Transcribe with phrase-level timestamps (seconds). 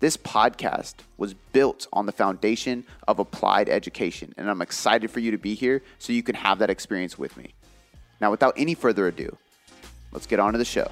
[0.00, 5.30] This podcast was built on the foundation of applied education, and I'm excited for you
[5.30, 7.52] to be here so you can have that experience with me.
[8.18, 9.36] Now, without any further ado,
[10.10, 10.90] let's get on to the show.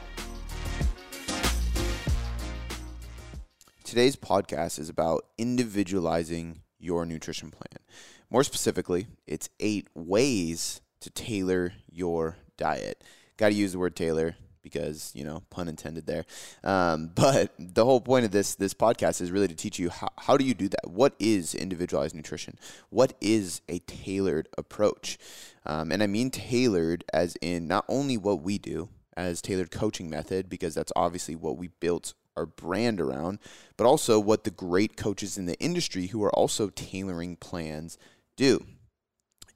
[3.83, 7.83] Today's podcast is about individualizing your nutrition plan.
[8.29, 13.03] More specifically, it's eight ways to tailor your diet.
[13.39, 16.25] Got to use the word tailor because you know pun intended there.
[16.65, 20.09] Um, but the whole point of this this podcast is really to teach you how,
[20.19, 20.89] how do you do that?
[20.89, 22.59] What is individualized nutrition?
[22.91, 25.19] What is a tailored approach?
[25.67, 30.09] Um, and i mean tailored as in not only what we do as tailored coaching
[30.09, 33.39] method because that's obviously what we built our brand around
[33.77, 37.99] but also what the great coaches in the industry who are also tailoring plans
[38.37, 38.65] do.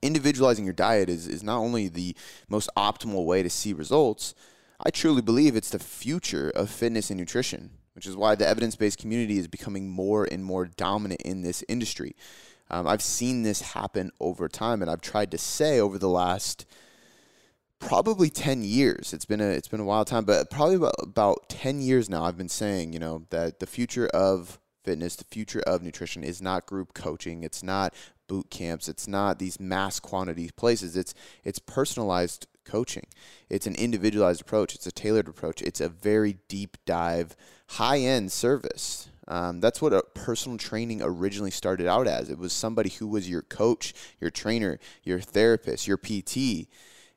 [0.03, 2.15] Individualizing your diet is, is not only the
[2.49, 4.35] most optimal way to see results
[4.85, 8.75] I truly believe it's the future of fitness and nutrition, which is why the evidence
[8.75, 12.17] based community is becoming more and more dominant in this industry.
[12.69, 16.67] Um, I've seen this happen over time, and I've tried to say over the last
[17.79, 19.13] probably 10 years.
[19.13, 22.25] It's been a it's been a wild time, but probably about, about 10 years now
[22.25, 26.43] I've been saying, you know, that the future of fitness, the future of nutrition is
[26.43, 27.95] not group coaching, it's not
[28.27, 30.97] boot camps, it's not these mass quantity places.
[30.97, 33.07] It's it's personalized coaching.
[33.49, 37.37] It's an individualized approach, it's a tailored approach, it's a very deep dive,
[37.69, 39.09] high end service.
[39.29, 42.29] Um, that's what a personal training originally started out as.
[42.29, 46.67] It was somebody who was your coach, your trainer, your therapist, your PT.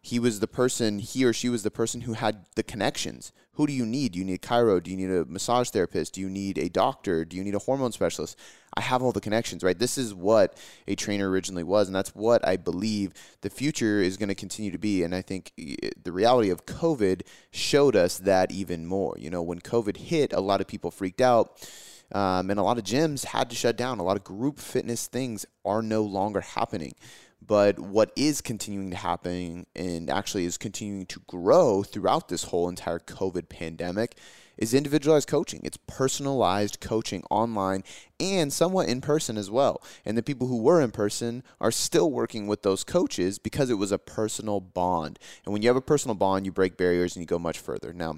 [0.02, 3.32] He was the person, he or she was the person who had the connections.
[3.56, 4.14] Who do you need?
[4.14, 4.82] Do you need a chiro?
[4.82, 6.14] Do you need a massage therapist?
[6.14, 7.26] Do you need a doctor?
[7.26, 8.38] Do you need a hormone specialist?
[8.76, 9.78] I have all the connections, right?
[9.78, 10.58] This is what
[10.88, 14.72] a trainer originally was, and that's what I believe the future is going to continue
[14.72, 15.04] to be.
[15.04, 17.22] And I think the reality of COVID
[17.52, 19.16] showed us that even more.
[19.18, 21.66] You know, when COVID hit, a lot of people freaked out.
[22.12, 24.00] Um, and a lot of gyms had to shut down.
[24.00, 26.94] A lot of group fitness things are no longer happening.
[27.42, 32.68] But what is continuing to happen and actually is continuing to grow throughout this whole
[32.68, 34.18] entire COVID pandemic
[34.58, 35.62] is individualized coaching.
[35.64, 37.84] It's personalized coaching online
[38.20, 39.82] and somewhat in person as well.
[40.06, 43.76] And the people who were in person are still working with those coaches because it
[43.76, 45.20] was a personal bond.
[45.46, 47.94] And when you have a personal bond, you break barriers and you go much further.
[47.94, 48.18] Now,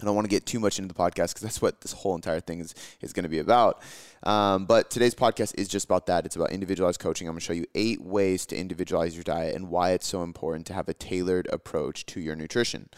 [0.00, 2.14] I don't want to get too much into the podcast because that's what this whole
[2.14, 3.82] entire thing is, is going to be about.
[4.22, 6.26] Um, but today's podcast is just about that.
[6.26, 7.26] It's about individualized coaching.
[7.26, 10.22] I'm going to show you eight ways to individualize your diet and why it's so
[10.22, 12.88] important to have a tailored approach to your nutrition.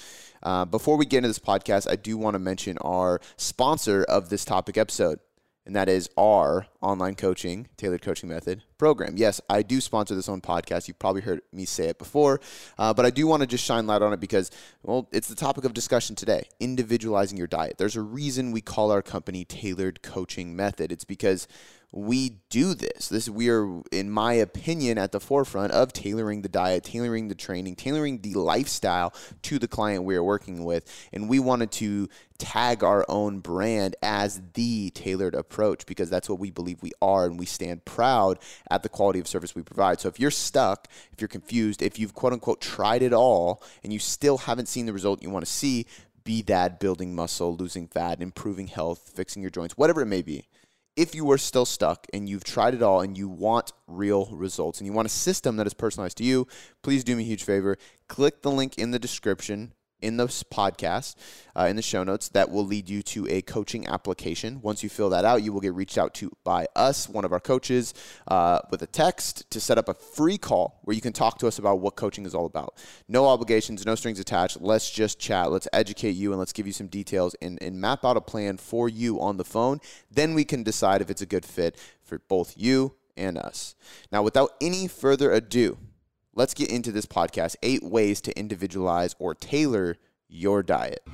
[0.43, 4.29] Uh, before we get into this podcast, I do want to mention our sponsor of
[4.29, 5.21] this topic episode
[5.65, 9.15] and that is our online coaching, tailored coaching method program.
[9.17, 10.89] Yes, I do sponsor this own podcast.
[10.89, 12.41] You've probably heard me say it before,
[12.79, 14.51] uh, but I do want to just shine light on it because,
[14.83, 17.79] well, it's the topic of discussion today individualizing your diet.
[17.79, 20.91] There's a reason we call our company Tailored Coaching Method.
[20.91, 21.47] It's because
[21.93, 23.11] we do this.
[23.11, 27.35] This we are, in my opinion, at the forefront of tailoring the diet, tailoring the
[27.35, 32.09] training, tailoring the lifestyle to the client we are working with, and we wanted to
[32.39, 37.27] tag our own brand as the tailored approach because that's what we believe we are,
[37.27, 38.39] and we stand proud
[38.71, 40.01] at the quality of service we provide.
[40.01, 43.93] So if you're stuck, if you're confused, if you've quote unquote tried it all and
[43.93, 45.87] you still haven't seen the result you want to see,
[46.25, 50.47] be that building muscle, losing fat, improving health, fixing your joints, whatever it may be
[50.97, 54.79] if you are still stuck and you've tried it all and you want real results
[54.79, 56.47] and you want a system that is personalized to you,
[56.83, 57.79] please do me a huge favor.
[58.09, 61.15] Click the link in the description in this podcast,
[61.57, 64.61] uh, in the show notes, that will lead you to a coaching application.
[64.63, 67.33] Once you fill that out, you will get reached out to by us, one of
[67.33, 67.95] our coaches,
[68.29, 71.47] uh, with a text to set up a free call where you can talk to
[71.47, 72.77] us about what coaching is all about.
[73.09, 74.61] No obligations, no strings attached.
[74.61, 75.51] Let's just chat.
[75.51, 78.57] Let's educate you and let's give you some details and, and map out a plan
[78.57, 79.81] for you on the phone.
[80.11, 83.75] Then we can decide if it's a good fit for both you and us.
[84.11, 85.79] Now, without any further ado,
[86.35, 89.97] let's get into this podcast eight ways to individualize or tailor
[90.29, 91.07] your diet.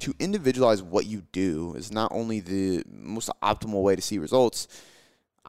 [0.00, 4.68] To individualize what you do is not only the most optimal way to see results,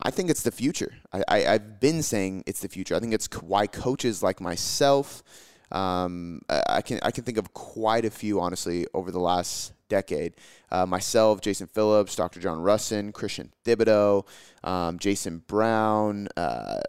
[0.01, 0.95] I think it's the future.
[1.11, 2.95] I, have been saying it's the future.
[2.95, 5.23] I think it's why coaches like myself,
[5.71, 10.33] Um, I can I can think of quite a few honestly over the last decade.
[10.71, 12.39] Uh, myself, Jason Phillips, Dr.
[12.39, 14.25] John Rusin, Christian Thibaudeau,
[14.63, 16.79] um, Jason Brown, uh,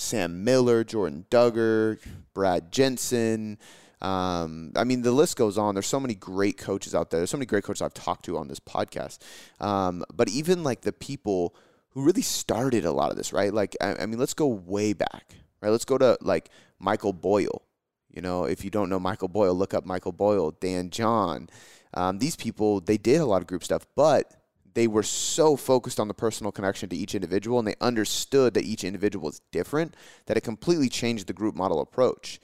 [0.00, 1.98] Sam Miller, Jordan Duggar,
[2.32, 3.58] Brad Jensen.
[4.00, 5.74] Um, I mean, the list goes on.
[5.74, 7.20] There's so many great coaches out there.
[7.20, 9.18] There's so many great coaches I've talked to on this podcast.
[9.60, 11.54] Um, but even like the people
[11.90, 13.52] who really started a lot of this, right?
[13.52, 15.70] Like, I, I mean, let's go way back, right?
[15.70, 16.48] Let's go to like
[16.78, 17.62] Michael Boyle.
[18.10, 21.50] You know, if you don't know Michael Boyle, look up Michael Boyle, Dan John.
[21.92, 24.32] Um, these people, they did a lot of group stuff, but
[24.74, 28.64] they were so focused on the personal connection to each individual and they understood that
[28.64, 29.94] each individual is different
[30.26, 32.40] that it completely changed the group model approach.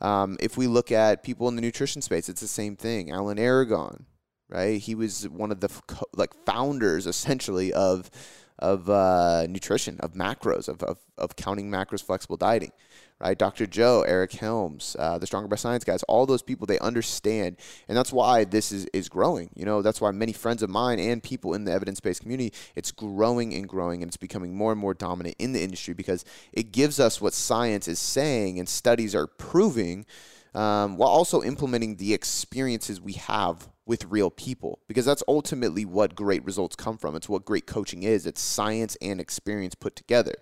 [0.00, 3.10] Um, if we look at people in the nutrition space, it's the same thing.
[3.10, 4.06] Alan Aragon,
[4.48, 4.80] right?
[4.80, 5.70] He was one of the
[6.14, 8.10] like founders essentially of
[8.58, 12.72] of uh, nutrition, of macros, of, of, of counting macros, flexible dieting
[13.20, 13.36] right?
[13.36, 13.66] Dr.
[13.66, 17.56] Joe, Eric Helms, uh, the Stronger by Science guys, all those people, they understand.
[17.88, 19.50] And that's why this is, is growing.
[19.54, 22.52] You know, that's why many friends of mine and people in the evidence based community,
[22.76, 26.24] it's growing and growing and it's becoming more and more dominant in the industry because
[26.52, 30.06] it gives us what science is saying and studies are proving.
[30.54, 36.14] Um, while also implementing the experiences we have with real people because that's ultimately what
[36.14, 37.16] great results come from.
[37.16, 38.24] It's what great coaching is.
[38.24, 40.36] It's science and experience put together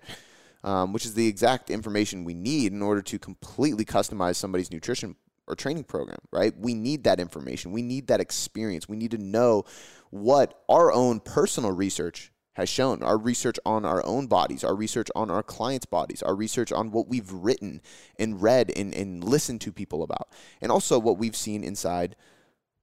[0.63, 5.15] um, which is the exact information we need in order to completely customize somebody's nutrition
[5.47, 6.53] or training program, right?
[6.57, 7.71] We need that information.
[7.71, 8.89] We need that experience.
[8.89, 9.63] We need to know
[10.09, 15.09] what our own personal research has shown our research on our own bodies, our research
[15.15, 17.81] on our clients' bodies, our research on what we've written
[18.19, 20.27] and read and, and listened to people about,
[20.59, 22.15] and also what we've seen inside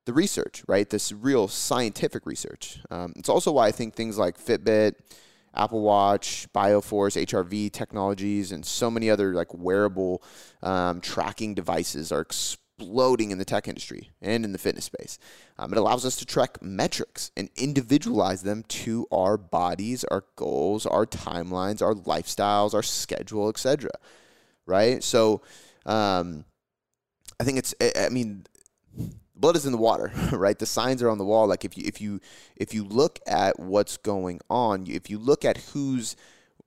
[0.04, 0.88] the research, right?
[0.88, 2.78] This real scientific research.
[2.90, 4.94] Um, it's also why I think things like Fitbit,
[5.54, 10.22] Apple Watch, Bioforce, HRV technologies, and so many other like wearable
[10.62, 15.18] um, tracking devices are exploding in the tech industry and in the fitness space.
[15.58, 20.86] Um, it allows us to track metrics and individualize them to our bodies, our goals,
[20.86, 23.90] our timelines, our lifestyles, our schedule, etc.
[24.66, 25.02] Right?
[25.02, 25.42] So,
[25.86, 26.44] um,
[27.38, 27.74] I think it's.
[27.80, 28.44] I mean,
[29.36, 30.58] blood is in the water, right?
[30.58, 31.46] The signs are on the wall.
[31.46, 32.20] Like if you if you
[32.56, 36.16] if you look at what's going on, if you look at who's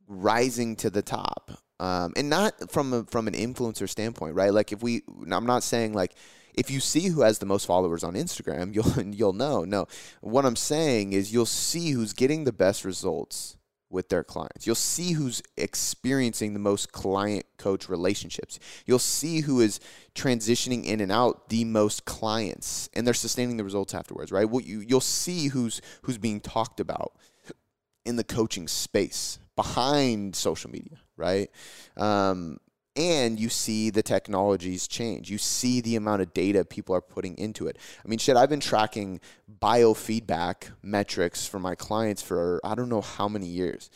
[0.08, 4.54] rising to the top, um, and not from a, from an influencer standpoint, right?
[4.54, 6.14] Like if we, I'm not saying like
[6.54, 9.64] if you see who has the most followers on Instagram, you'll you'll know.
[9.64, 9.88] No,
[10.22, 13.58] what I'm saying is you'll see who's getting the best results
[13.89, 14.66] with their clients.
[14.66, 18.60] You'll see who's experiencing the most client coach relationships.
[18.86, 19.80] You'll see who is
[20.13, 24.48] transitioning in and out the most clients and they're sustaining the results afterwards, right?
[24.51, 27.13] You you'll see who's who's being talked about
[28.06, 31.50] in the coaching space behind social media, right?
[31.98, 32.57] Um,
[32.98, 35.30] and you see the technologies change.
[35.30, 37.78] You see the amount of data people are putting into it.
[38.04, 39.22] I mean, shit, I've been tracking
[39.62, 43.92] biofeedback metrics for my clients for I don't know how many years.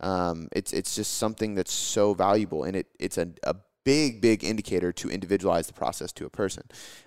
[0.00, 4.44] Um, it's it's just something that's so valuable, and it it's a, a big big
[4.44, 6.62] indicator to individualize the process to a person.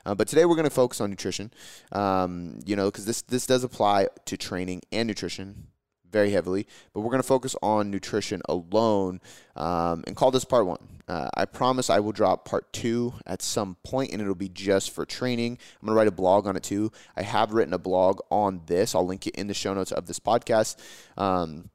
[0.05, 1.51] Uh, but today we're going to focus on nutrition.
[1.91, 5.67] Um, you know, because this this does apply to training and nutrition
[6.11, 9.19] very heavily, but we're going to focus on nutrition alone
[9.55, 10.79] um, and call this part one.
[11.07, 14.91] Uh, I promise I will drop part two at some point and it'll be just
[14.91, 15.57] for training.
[15.81, 16.91] I'm going to write a blog on it too.
[17.15, 18.93] I have written a blog on this.
[18.93, 20.77] I'll link it in the show notes of this podcast.
[21.17, 21.69] Um,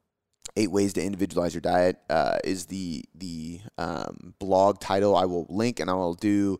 [0.55, 5.47] eight ways to individualize your diet uh, is the the um, blog title i will
[5.49, 6.59] link and i will do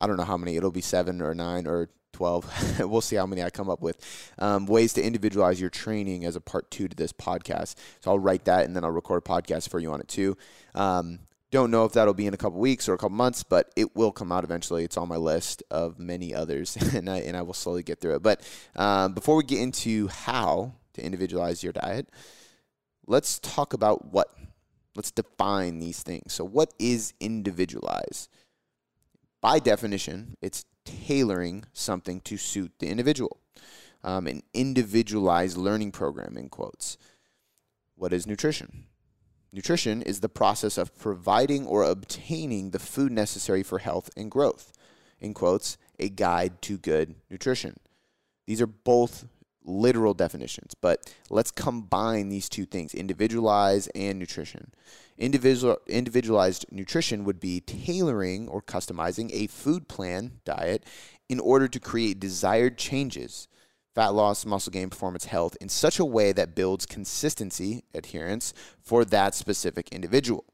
[0.00, 2.80] i don't know how many it'll be seven or nine or 12.
[2.90, 4.32] we'll see how many I come up with.
[4.38, 7.74] Um, ways to individualize your training as a part two to this podcast.
[8.00, 10.36] So I'll write that and then I'll record a podcast for you on it too.
[10.74, 13.72] Um, don't know if that'll be in a couple weeks or a couple months, but
[13.74, 14.84] it will come out eventually.
[14.84, 18.16] It's on my list of many others, and I, and I will slowly get through
[18.16, 18.22] it.
[18.22, 18.42] But
[18.76, 22.08] um, before we get into how to individualize your diet,
[23.06, 24.28] let's talk about what.
[24.94, 26.32] Let's define these things.
[26.32, 28.28] So, what is individualized?
[29.40, 30.64] By definition, it's
[31.06, 33.40] tailoring something to suit the individual.
[34.02, 36.96] Um, an individualized learning program, in quotes.
[37.96, 38.84] What is nutrition?
[39.52, 44.72] Nutrition is the process of providing or obtaining the food necessary for health and growth.
[45.20, 47.78] In quotes, a guide to good nutrition.
[48.46, 49.26] These are both
[49.64, 54.72] literal definitions, but let's combine these two things individualize and nutrition.
[55.18, 60.84] Individual, individualized nutrition would be tailoring or customizing a food plan diet
[61.28, 63.48] in order to create desired changes
[63.98, 69.04] fat loss, muscle gain, performance, health in such a way that builds consistency, adherence for
[69.04, 70.44] that specific individual.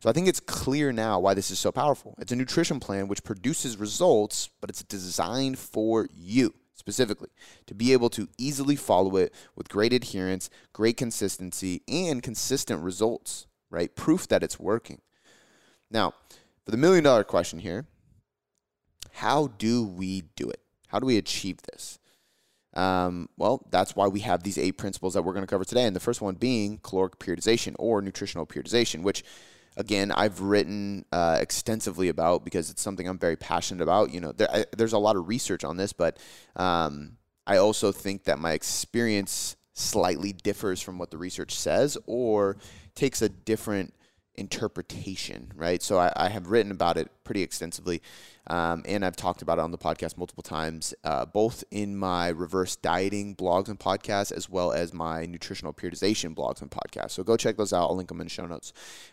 [0.00, 2.14] So I think it's clear now why this is so powerful.
[2.18, 7.28] It's a nutrition plan which produces results, but it's designed for you specifically
[7.66, 13.46] to be able to easily follow it with great adherence, great consistency, and consistent results,
[13.74, 13.94] right?
[13.94, 15.00] Proof that it's working.
[15.90, 16.14] Now,
[16.64, 17.86] for the million dollar question here,
[19.12, 20.60] how do we do it?
[20.88, 21.98] How do we achieve this?
[22.74, 25.84] Um, well, that's why we have these eight principles that we're going to cover today.
[25.84, 29.24] And the first one being caloric periodization or nutritional periodization, which
[29.76, 34.12] again I've written uh, extensively about because it's something I'm very passionate about.
[34.12, 36.18] You know, there, I, there's a lot of research on this, but
[36.56, 37.16] um,
[37.46, 42.56] I also think that my experience slightly differs from what the research says or
[42.94, 43.94] takes a different
[44.36, 45.82] interpretation, right?
[45.82, 48.02] So I, I have written about it pretty extensively.
[48.46, 52.28] Um, and I've talked about it on the podcast multiple times, uh, both in my
[52.28, 57.12] reverse dieting blogs and podcasts, as well as my nutritional periodization blogs and podcasts.
[57.12, 57.88] So go check those out.
[57.88, 58.72] I'll link them in the show notes.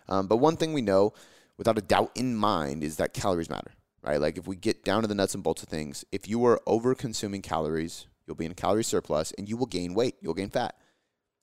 [0.09, 1.13] Um, but one thing we know,
[1.57, 3.71] without a doubt in mind, is that calories matter,
[4.01, 4.19] right?
[4.19, 6.61] Like if we get down to the nuts and bolts of things, if you are
[6.65, 10.33] over consuming calories, you'll be in a calorie surplus and you will gain weight, you'll
[10.33, 10.75] gain fat.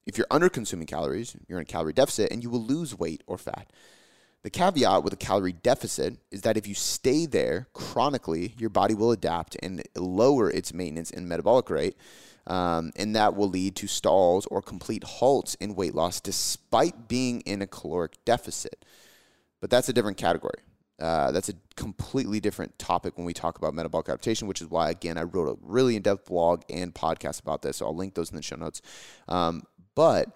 [0.09, 3.23] If you're under consuming calories, you're in a calorie deficit and you will lose weight
[3.27, 3.71] or fat.
[4.43, 8.95] The caveat with a calorie deficit is that if you stay there chronically, your body
[8.95, 11.97] will adapt and lower its maintenance and metabolic rate.
[12.47, 17.43] Um, and that will lead to stalls or complete halts in weight loss despite being
[17.43, 18.87] in a caloric deficit.
[19.61, 20.63] But that's a different category.
[20.99, 24.91] Uh, that's a completely different topic when we talk about metabolic adaptation, which is why,
[24.91, 27.77] again, I wrote a really in depth blog and podcast about this.
[27.77, 28.81] So I'll link those in the show notes.
[29.29, 29.65] Um,
[29.99, 30.29] but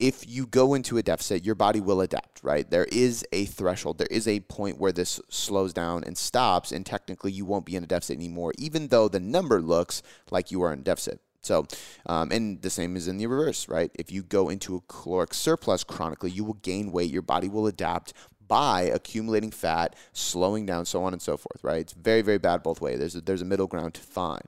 [0.00, 2.68] if you go into a deficit, your body will adapt, right?
[2.68, 3.98] There is a threshold.
[3.98, 7.76] There is a point where this slows down and stops, and technically you won't be
[7.76, 10.02] in a deficit anymore, even though the number looks
[10.32, 11.20] like you are in deficit.
[11.42, 11.68] So,
[12.06, 13.92] um, and the same is in the reverse, right?
[13.94, 17.12] If you go into a caloric surplus chronically, you will gain weight.
[17.12, 18.14] Your body will adapt
[18.48, 21.78] by accumulating fat, slowing down, so on and so forth, right?
[21.78, 22.98] It's very, very bad both ways.
[22.98, 24.42] There's a, there's a middle ground to find.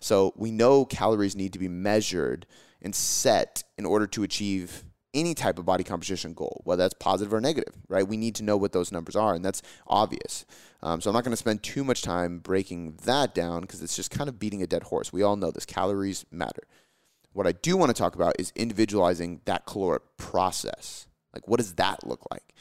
[0.00, 2.46] So we know calories need to be measured
[2.82, 7.32] and set in order to achieve any type of body composition goal, whether that's positive
[7.32, 8.06] or negative, right?
[8.06, 10.44] We need to know what those numbers are, and that's obvious.
[10.82, 13.96] Um, so I'm not going to spend too much time breaking that down because it's
[13.96, 15.12] just kind of beating a dead horse.
[15.12, 16.64] We all know this calories matter.
[17.32, 21.06] What I do want to talk about is individualizing that caloric process.
[21.32, 22.54] Like, what does that look like?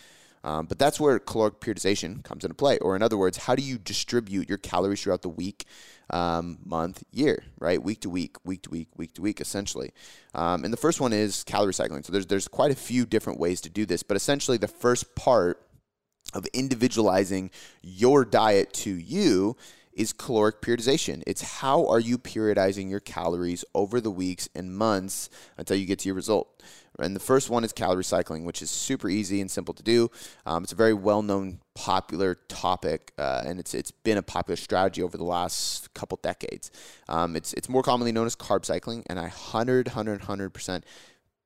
[0.44, 2.78] Um, but that's where caloric periodization comes into play.
[2.78, 5.66] Or, in other words, how do you distribute your calories throughout the week,
[6.10, 7.82] um, month, year, right?
[7.82, 9.92] Week to week, week to week, week to week, essentially.
[10.34, 12.04] Um, and the first one is calorie cycling.
[12.04, 14.04] So, there's, there's quite a few different ways to do this.
[14.04, 15.62] But essentially, the first part
[16.34, 19.56] of individualizing your diet to you
[19.96, 21.24] is caloric periodization.
[21.26, 26.00] It's how are you periodizing your calories over the weeks and months until you get
[26.00, 26.62] to your result.
[27.00, 30.10] And the first one is calorie cycling, which is super easy and simple to do.
[30.46, 34.56] Um, it's a very well known, popular topic, uh, and it's it's been a popular
[34.56, 36.72] strategy over the last couple decades.
[37.10, 40.86] Um, it's it's more commonly known as carb cycling, and I 100, 100, 100 percent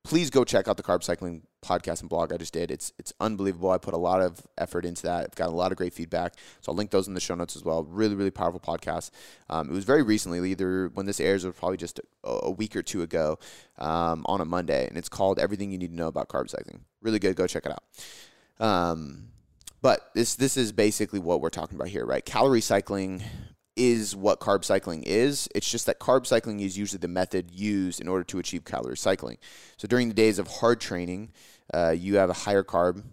[0.04, 2.72] please go check out the carb cycling podcast and blog I just did.
[2.72, 3.72] It's it's unbelievable.
[3.72, 5.26] I put a lot of effort into that.
[5.26, 7.56] I've got a lot of great feedback, so I'll link those in the show notes
[7.56, 7.84] as well.
[7.84, 9.12] Really, really powerful podcast.
[9.50, 12.76] Um, it was very recently, either when this airs or probably just a, a week
[12.76, 13.40] or two ago,
[13.78, 16.86] um, on a Monday, and it's called "Everything You Need to Know About Carb Cycling."
[17.02, 17.36] Really good.
[17.36, 18.66] Go check it out.
[18.66, 19.30] Um,
[19.82, 22.26] but this this is basically what we're talking about here, right?
[22.26, 23.24] Calorie cycling
[23.80, 25.48] is what carb cycling is.
[25.56, 28.98] It's just that carb cycling is usually the method used in order to achieve calorie
[28.98, 29.38] cycling.
[29.78, 31.32] So during the days of hard training,
[31.74, 33.04] uh, you have a higher carb,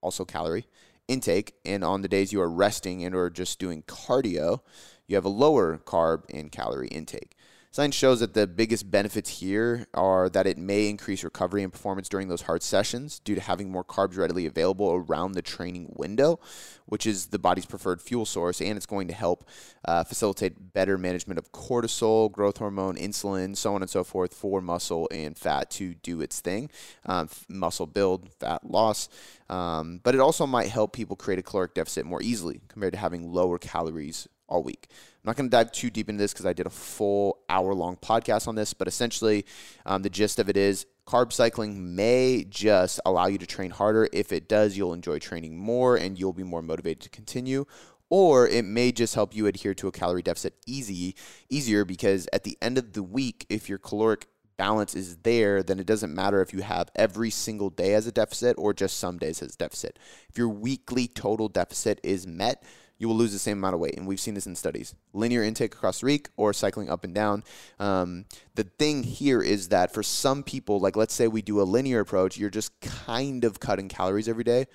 [0.00, 0.66] also calorie
[1.08, 4.60] intake, and on the days you are resting and or just doing cardio,
[5.08, 7.36] you have a lower carb and calorie intake.
[7.74, 12.06] Science shows that the biggest benefits here are that it may increase recovery and performance
[12.06, 16.38] during those hard sessions due to having more carbs readily available around the training window,
[16.84, 19.48] which is the body's preferred fuel source, and it's going to help
[19.86, 24.60] uh, facilitate better management of cortisol, growth hormone, insulin, so on and so forth for
[24.60, 26.68] muscle and fat to do its thing,
[27.06, 29.08] um, muscle build, fat loss.
[29.48, 32.98] Um, but it also might help people create a caloric deficit more easily compared to
[32.98, 34.88] having lower calories all week.
[35.24, 37.74] I'm not going to dive too deep into this because I did a full hour
[37.74, 39.46] long podcast on this, but essentially,
[39.86, 44.08] um, the gist of it is carb cycling may just allow you to train harder.
[44.12, 47.66] If it does, you'll enjoy training more and you'll be more motivated to continue.
[48.10, 51.14] Or it may just help you adhere to a calorie deficit easy,
[51.48, 54.26] easier because at the end of the week, if your caloric
[54.56, 58.12] balance is there, then it doesn't matter if you have every single day as a
[58.12, 60.00] deficit or just some days as a deficit.
[60.28, 62.64] If your weekly total deficit is met,
[63.02, 63.96] you will lose the same amount of weight.
[63.96, 64.94] And we've seen this in studies.
[65.12, 67.42] Linear intake across the week or cycling up and down.
[67.80, 71.64] Um, the thing here is that for some people, like let's say we do a
[71.64, 74.66] linear approach, you're just kind of cutting calories every day.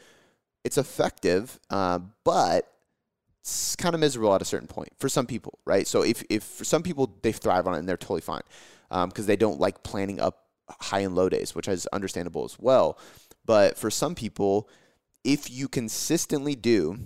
[0.65, 2.69] It's effective, uh, but
[3.39, 5.87] it's kind of miserable at a certain point for some people, right?
[5.87, 8.41] So if, if for some people they thrive on it and they're totally fine
[8.89, 12.59] because um, they don't like planning up high and low days, which is understandable as
[12.59, 12.99] well.
[13.45, 14.67] But for some people,
[15.23, 16.99] if you consistently do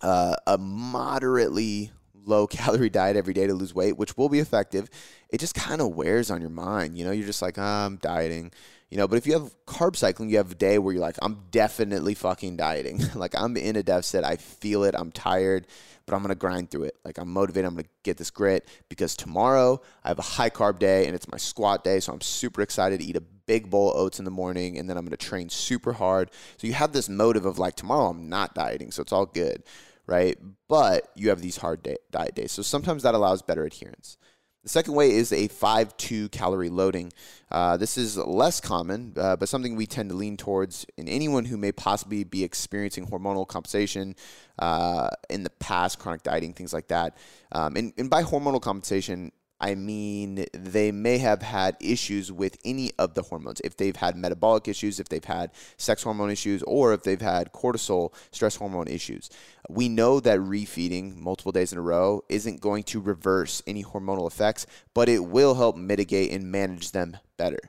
[0.00, 1.90] uh, a moderately
[2.24, 4.88] low calorie diet every day to lose weight, which will be effective,
[5.30, 6.96] it just kind of wears on your mind.
[6.96, 8.52] You know, you're just like, oh, I'm dieting.
[8.90, 11.18] You know, but if you have carb cycling, you have a day where you're like,
[11.20, 13.00] I'm definitely fucking dieting.
[13.14, 14.24] like I'm in a deficit.
[14.24, 14.94] I feel it.
[14.96, 15.66] I'm tired,
[16.06, 16.96] but I'm gonna grind through it.
[17.04, 17.66] Like I'm motivated.
[17.66, 21.30] I'm gonna get this grit because tomorrow I have a high carb day and it's
[21.30, 22.00] my squat day.
[22.00, 24.88] So I'm super excited to eat a big bowl of oats in the morning and
[24.88, 26.30] then I'm gonna train super hard.
[26.56, 29.64] So you have this motive of like tomorrow I'm not dieting, so it's all good,
[30.08, 30.36] right?
[30.68, 32.50] But you have these hard day, diet days.
[32.50, 34.16] So sometimes that allows better adherence.
[34.64, 37.12] The second way is a 5 2 calorie loading.
[37.50, 41.44] Uh, this is less common, uh, but something we tend to lean towards in anyone
[41.44, 44.16] who may possibly be experiencing hormonal compensation
[44.58, 47.16] uh, in the past, chronic dieting, things like that.
[47.52, 52.92] Um, and, and by hormonal compensation, I mean, they may have had issues with any
[52.98, 53.60] of the hormones.
[53.64, 57.52] If they've had metabolic issues, if they've had sex hormone issues, or if they've had
[57.52, 59.30] cortisol, stress hormone issues.
[59.68, 64.28] We know that refeeding multiple days in a row isn't going to reverse any hormonal
[64.28, 67.60] effects, but it will help mitigate and manage them better.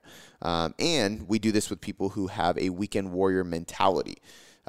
[0.42, 4.20] Um, and we do this with people who have a weekend warrior mentality.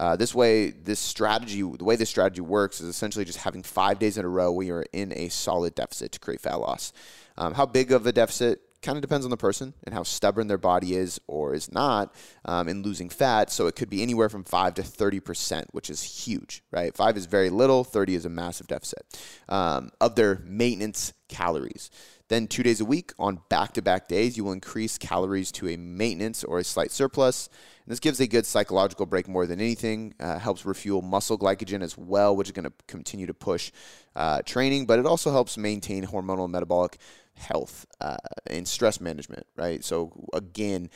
[0.00, 3.99] Uh, this way, this strategy, the way this strategy works is essentially just having five
[3.99, 6.95] days in a row where you're in a solid deficit to create fat loss.
[7.37, 10.47] Um, how big of a deficit kind of depends on the person and how stubborn
[10.47, 12.14] their body is or is not
[12.47, 13.50] um, in losing fat.
[13.50, 16.97] So it could be anywhere from 5 to 30%, which is huge, right?
[16.97, 19.04] 5 is very little, 30 is a massive deficit
[19.50, 21.90] um, of their maintenance calories.
[22.31, 25.69] Then, two days a week on back to back days, you will increase calories to
[25.69, 27.49] a maintenance or a slight surplus.
[27.85, 31.83] And this gives a good psychological break more than anything, uh, helps refuel muscle glycogen
[31.83, 33.73] as well, which is going to continue to push
[34.15, 36.99] uh, training, but it also helps maintain hormonal and metabolic
[37.35, 39.85] health uh, and stress management, right?
[39.85, 40.89] So, again,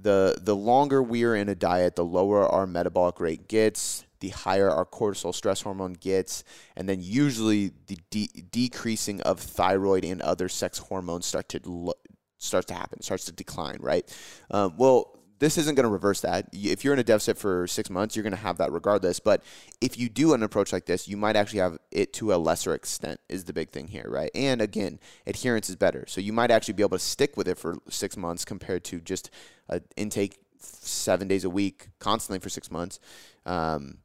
[0.00, 4.28] the the longer we are in a diet, the lower our metabolic rate gets, the
[4.28, 6.44] higher our cortisol stress hormone gets,
[6.76, 11.94] and then usually the de- decreasing of thyroid and other sex hormones start to lo-
[12.38, 14.08] starts to happen, starts to decline, right?
[14.50, 16.48] Um, well, this isn't going to reverse that.
[16.52, 19.20] If you're in a deficit for six months, you're going to have that regardless.
[19.20, 19.42] But
[19.80, 22.74] if you do an approach like this, you might actually have it to a lesser
[22.74, 24.30] extent, is the big thing here, right?
[24.34, 26.04] And again, adherence is better.
[26.08, 29.00] So you might actually be able to stick with it for six months compared to
[29.00, 29.30] just
[29.68, 32.98] an intake seven days a week constantly for six months.
[33.46, 33.98] Um,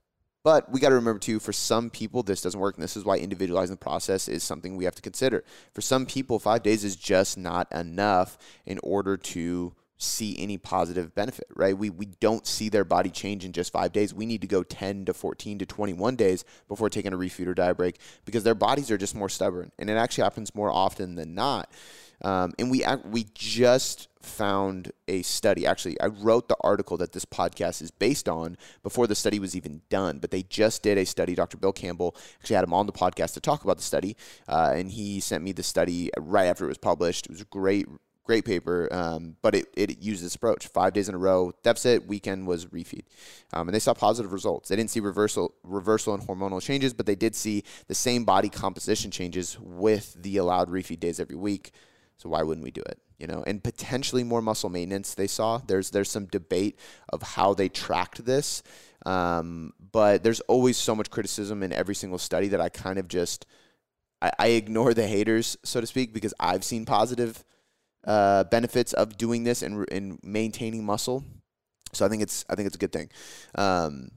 [0.43, 2.75] but we got to remember too, for some people, this doesn't work.
[2.75, 5.43] And this is why individualizing the process is something we have to consider.
[5.73, 11.13] For some people, five days is just not enough in order to see any positive
[11.15, 11.77] benefit, right?
[11.77, 14.13] We, we don't see their body change in just five days.
[14.13, 17.53] We need to go 10 to 14 to 21 days before taking a refeed or
[17.53, 19.71] diet break because their bodies are just more stubborn.
[19.79, 21.69] And it actually happens more often than not.
[22.23, 25.67] Um, and we we just found a study.
[25.67, 29.55] Actually, I wrote the article that this podcast is based on before the study was
[29.55, 30.19] even done.
[30.19, 31.35] But they just did a study.
[31.35, 31.57] Dr.
[31.57, 34.15] Bill Campbell actually had him on the podcast to talk about the study,
[34.47, 37.25] uh, and he sent me the study right after it was published.
[37.25, 37.87] It was a great.
[38.25, 40.67] Great paper, um, but it, it used this approach.
[40.67, 43.03] Five days in a row, deficit, weekend was refeed.
[43.51, 44.69] Um, and they saw positive results.
[44.69, 48.47] They didn't see reversal, reversal in hormonal changes, but they did see the same body
[48.47, 51.71] composition changes with the allowed refeed days every week.
[52.15, 52.97] So why wouldn't we do it?
[53.19, 55.13] You know, and potentially more muscle maintenance.
[55.13, 58.63] They saw there's there's some debate of how they tracked this,
[59.05, 63.07] um, but there's always so much criticism in every single study that I kind of
[63.09, 63.45] just
[64.21, 67.43] I, I ignore the haters, so to speak, because I've seen positive
[68.05, 71.23] uh, benefits of doing this and and maintaining muscle.
[71.93, 73.09] So I think it's I think it's a good thing.
[73.55, 74.09] Um,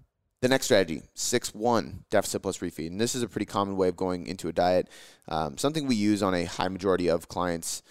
[0.43, 2.89] the next strategy, 6 1 deficit plus refeed.
[2.89, 4.89] And this is a pretty common way of going into a diet.
[5.29, 7.83] Um, something we use on a high majority of clients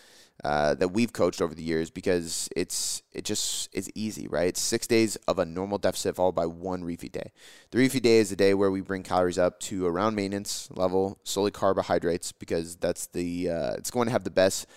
[0.44, 4.50] uh, that we've coached over the years because it's it just it's easy, right?
[4.50, 7.32] It's six days of a normal deficit followed by one refeed day.
[7.72, 11.20] The refeed day is a day where we bring calories up to around maintenance level,
[11.24, 14.68] solely carbohydrates, because that's the uh, it's going to have the best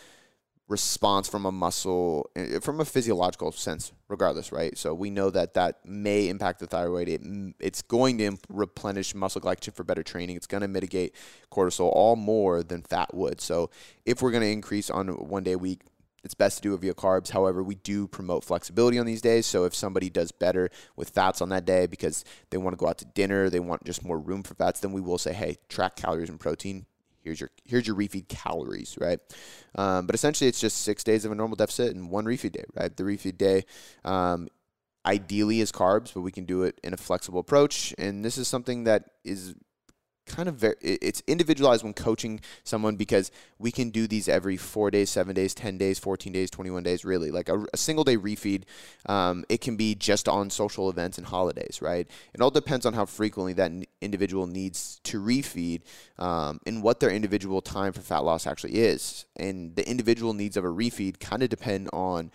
[0.69, 5.55] response from a muscle eh, from a physiological sense regardless right so we know that
[5.55, 7.23] that may impact the thyroid it,
[7.59, 11.15] it's going to replenish muscle glycogen for better training it's going to mitigate
[11.51, 13.71] cortisol all more than fat would so
[14.05, 15.81] if we're going to increase on one day a week
[16.25, 17.31] it's best to do it via carbs.
[17.31, 19.47] However, we do promote flexibility on these days.
[19.47, 22.89] So if somebody does better with fats on that day because they want to go
[22.89, 25.57] out to dinner, they want just more room for fats, then we will say, hey,
[25.69, 26.87] track calories and protein.
[27.29, 29.19] Here's your here's your refeed calories, right?
[29.75, 32.65] Um, but essentially, it's just six days of a normal deficit and one refeed day,
[32.75, 32.95] right?
[32.97, 33.65] The refeed day
[34.05, 34.49] um,
[35.05, 37.95] ideally is carbs, but we can do it in a flexible approach.
[37.99, 39.55] And this is something that is
[40.29, 44.91] kind of very it's individualized when coaching someone because we can do these every four
[44.91, 47.31] days seven days 10 days 14 days 21 days really.
[47.31, 48.65] Like a, a single day refeed
[49.07, 52.09] um, it can be just on social events and holidays right?
[52.35, 55.83] It all depends on how frequently that individual needs to refeed
[56.19, 59.25] um, and what their individual time for fat loss actually is.
[59.37, 62.31] And the individual needs of a refeed kind of depend on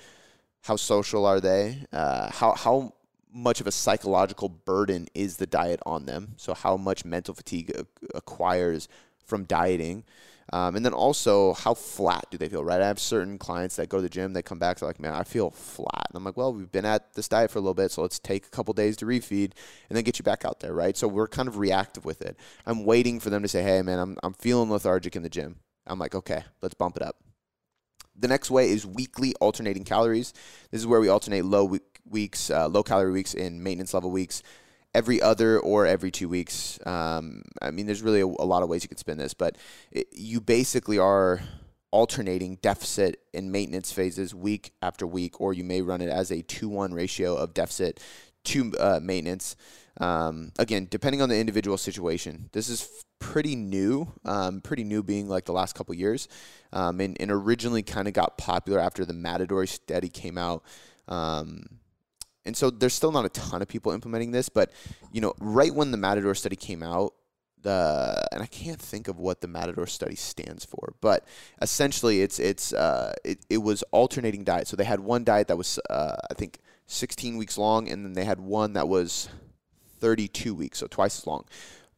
[0.63, 2.93] how social are they uh, how, how
[3.33, 6.33] much of a psychological burden is the diet on them.
[6.37, 7.71] So, how much mental fatigue
[8.13, 8.87] acquires
[9.25, 10.03] from dieting.
[10.51, 12.81] Um, and then also, how flat do they feel, right?
[12.81, 15.13] I have certain clients that go to the gym, they come back, they're like, man,
[15.13, 16.07] I feel flat.
[16.09, 18.19] And I'm like, well, we've been at this diet for a little bit, so let's
[18.19, 19.51] take a couple days to refeed
[19.89, 20.97] and then get you back out there, right?
[20.97, 22.37] So we're kind of reactive with it.
[22.65, 25.59] I'm waiting for them to say, hey, man, I'm, I'm feeling lethargic in the gym.
[25.87, 27.15] I'm like, okay, let's bump it up.
[28.15, 30.33] The next way is weekly alternating calories.
[30.71, 31.77] This is where we alternate low
[32.09, 34.43] weeks, uh, low calorie weeks, in maintenance level weeks,
[34.93, 36.79] every other or every two weeks.
[36.85, 39.57] Um, I mean, there's really a, a, lot of ways you could spin this, but
[39.91, 41.41] it, you basically are
[41.91, 46.41] alternating deficit and maintenance phases week after week, or you may run it as a
[46.41, 47.99] 2 1 ratio of deficit
[48.45, 49.55] to uh, maintenance.
[49.99, 54.11] Um, again, depending on the individual situation, this is f- pretty new.
[54.25, 56.27] Um, pretty new, being like the last couple years,
[56.71, 60.63] um, and, and originally kind of got popular after the Matador study came out.
[61.07, 61.65] Um,
[62.45, 64.71] and so there's still not a ton of people implementing this, but
[65.11, 67.13] you know, right when the Matador study came out,
[67.61, 71.25] the and I can't think of what the Matador study stands for, but
[71.61, 74.67] essentially it's it's uh, it, it was alternating diet.
[74.67, 78.13] So they had one diet that was uh, I think 16 weeks long, and then
[78.13, 79.29] they had one that was
[79.99, 81.45] 32 weeks, so twice as long.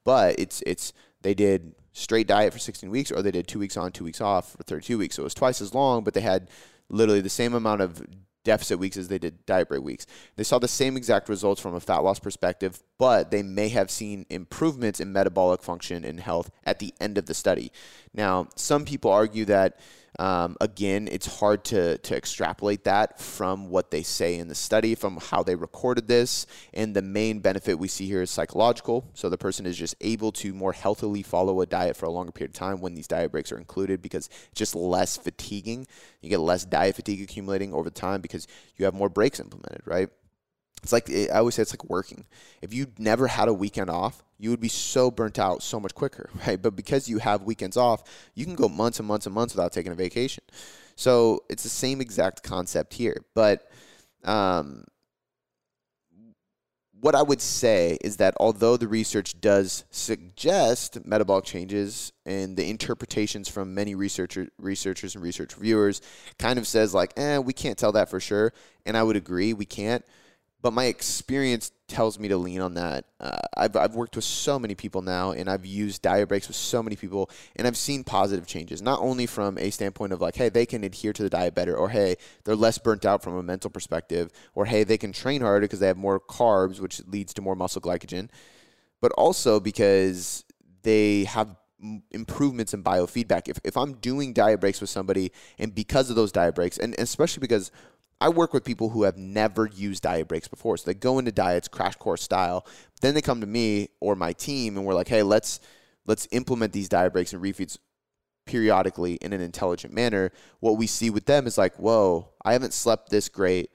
[0.04, 3.76] But it's it's they did straight diet for 16 weeks, or they did two weeks
[3.76, 5.16] on, two weeks off for 32 weeks.
[5.16, 6.50] So it was twice as long, but they had
[6.90, 8.06] literally the same amount of
[8.46, 10.06] deficit weeks as they did diet break weeks.
[10.38, 13.92] They saw the same exact results from a fat loss perspective, but they may have
[13.92, 17.72] seen improvements in metabolic function and health at the end of the study.
[18.14, 19.80] Now, some people argue that
[20.18, 24.96] um, again, it's hard to, to extrapolate that from what they say in the study,
[24.96, 26.48] from how they recorded this.
[26.74, 29.10] And the main benefit we see here is psychological.
[29.14, 32.32] So the person is just able to more healthily follow a diet for a longer
[32.32, 35.86] period of time when these diet breaks are included because it's just less fatiguing.
[36.22, 40.10] You get less diet fatigue accumulating over time because you have more breaks implemented, right?
[40.84, 42.26] It's like I always say it's like working.
[42.62, 45.96] If you never had a weekend off, you would be so burnt out so much
[45.96, 46.62] quicker, right?
[46.62, 48.04] But because you have weekends off,
[48.36, 50.44] you can go months and months and months without taking a vacation.
[50.96, 53.26] So it's the same exact concept here.
[53.34, 53.70] But
[54.24, 54.86] um,
[57.06, 62.70] what I would say is that although the research does suggest metabolic changes and the
[62.70, 66.02] interpretations from many researcher, researchers and research reviewers
[66.40, 68.54] kind of says like, eh, we can't tell that for sure.
[68.86, 70.06] And I would agree, we can't
[70.66, 73.06] but my experience tells me to lean on that.
[73.20, 76.58] Uh, I've, I've worked with so many people now, and I've used diet breaks with
[76.58, 80.36] so many people, and I've seen positive changes, not only from a standpoint of like,
[80.36, 83.36] hey, they can adhere to the diet better, or hey, they're less burnt out from
[83.36, 87.00] a mental perspective, or hey, they can train harder because they have more carbs, which
[87.06, 88.32] leads to more muscle glycogen,
[89.02, 90.46] but also because
[90.82, 91.56] they have
[92.10, 93.48] improvements in biofeedback.
[93.48, 96.96] If, if I'm doing diet breaks with somebody, and because of those diet breaks, and
[96.98, 97.70] especially because
[98.22, 100.78] I work with people who have never used diet breaks before.
[100.78, 102.66] So they go into diets crash course style.
[103.02, 105.60] Then they come to me or my team and we're like, "Hey, let's
[106.06, 107.78] let's implement these diet breaks and refeeds
[108.46, 112.74] periodically in an intelligent manner." What we see with them is like, "Whoa, I haven't
[112.74, 113.70] slept this great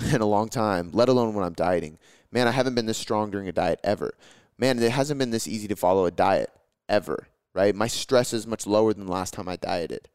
[0.12, 1.98] in a long time, let alone when I'm dieting.
[2.32, 4.14] Man, I haven't been this strong during a diet ever.
[4.58, 6.50] Man, it hasn't been this easy to follow a diet
[6.88, 7.74] ever, right?
[7.74, 10.08] My stress is much lower than the last time I dieted."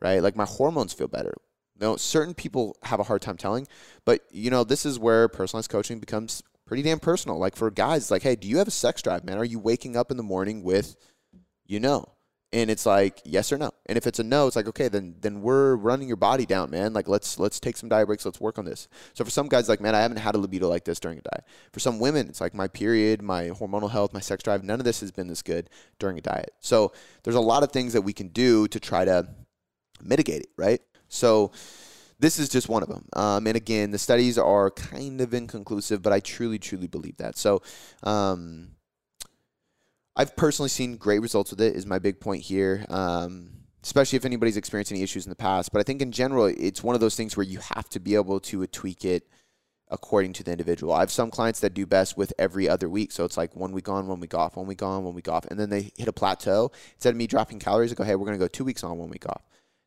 [0.00, 0.22] Right?
[0.22, 1.34] Like my hormones feel better
[1.80, 3.66] know, certain people have a hard time telling,
[4.04, 7.38] but you know, this is where personalized coaching becomes pretty damn personal.
[7.38, 9.38] Like for guys, like, hey, do you have a sex drive, man?
[9.38, 10.96] Are you waking up in the morning with,
[11.66, 12.10] you know?
[12.52, 13.72] And it's like yes or no.
[13.86, 16.70] And if it's a no, it's like okay, then then we're running your body down,
[16.70, 16.92] man.
[16.92, 18.24] Like let's let's take some diet breaks.
[18.24, 18.86] Let's work on this.
[19.12, 21.22] So for some guys, like man, I haven't had a libido like this during a
[21.22, 21.44] diet.
[21.72, 24.62] For some women, it's like my period, my hormonal health, my sex drive.
[24.62, 26.52] None of this has been this good during a diet.
[26.60, 26.92] So
[27.24, 29.26] there's a lot of things that we can do to try to
[30.00, 30.80] mitigate it, right?
[31.14, 31.52] So
[32.18, 33.06] this is just one of them.
[33.14, 37.36] Um, and again, the studies are kind of inconclusive, but I truly, truly believe that.
[37.36, 37.62] So
[38.02, 38.70] um,
[40.16, 41.76] I've personally seen great results with it.
[41.76, 42.84] Is my big point here.
[42.88, 43.50] Um,
[43.82, 45.70] especially if anybody's experienced any issues in the past.
[45.70, 48.14] But I think in general, it's one of those things where you have to be
[48.14, 49.28] able to tweak it
[49.90, 50.94] according to the individual.
[50.94, 53.12] I have some clients that do best with every other week.
[53.12, 55.44] So it's like one week on, one week off, one week on, one week off.
[55.46, 56.72] And then they hit a plateau.
[56.94, 58.96] Instead of me dropping calories, I go, hey, we're going to go two weeks on,
[58.96, 59.42] one week off.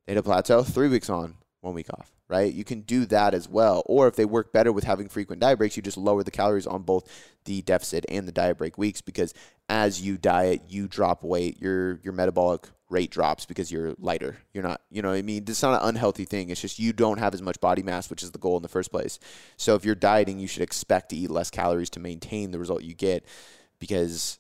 [0.08, 2.52] They hit a plateau, three weeks on, one week off, right?
[2.52, 3.84] You can do that as well.
[3.86, 6.66] Or if they work better with having frequent diet breaks, you just lower the calories
[6.66, 7.08] on both
[7.44, 9.34] the deficit and the diet break weeks because
[9.68, 14.38] as you diet, you drop weight, your your metabolic rate drops because you're lighter.
[14.54, 15.44] You're not, you know I mean?
[15.46, 16.50] It's not an unhealthy thing.
[16.50, 18.70] It's just you don't have as much body mass, which is the goal in the
[18.70, 19.20] first place.
[19.58, 22.84] So if you're dieting, you should expect to eat less calories to maintain the result
[22.84, 23.26] you get
[23.78, 24.40] because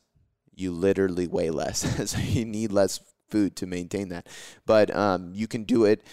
[0.56, 2.10] you literally weigh less.
[2.10, 4.27] so you need less food to maintain that.
[4.65, 6.03] But um, you can do it.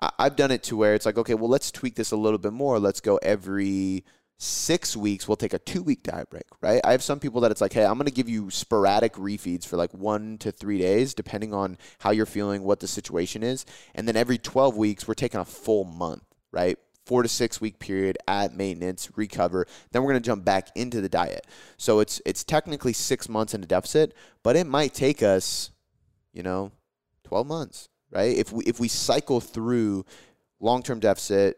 [0.00, 2.38] I- I've done it to where it's like, okay, well, let's tweak this a little
[2.38, 2.78] bit more.
[2.78, 4.04] Let's go every
[4.38, 6.80] six weeks, we'll take a two week diet break, right?
[6.84, 9.66] I have some people that it's like, hey, I'm going to give you sporadic refeeds
[9.66, 13.66] for like one to three days, depending on how you're feeling, what the situation is.
[13.94, 16.78] And then every 12 weeks, we're taking a full month, right?
[17.04, 19.66] Four to six week period at maintenance, recover.
[19.90, 21.46] Then we're going to jump back into the diet.
[21.78, 25.70] So it's it's technically six months in a deficit, but it might take us,
[26.32, 26.72] you know,
[27.24, 28.36] 12 months, right?
[28.36, 30.04] If we if we cycle through
[30.60, 31.56] long term deficit,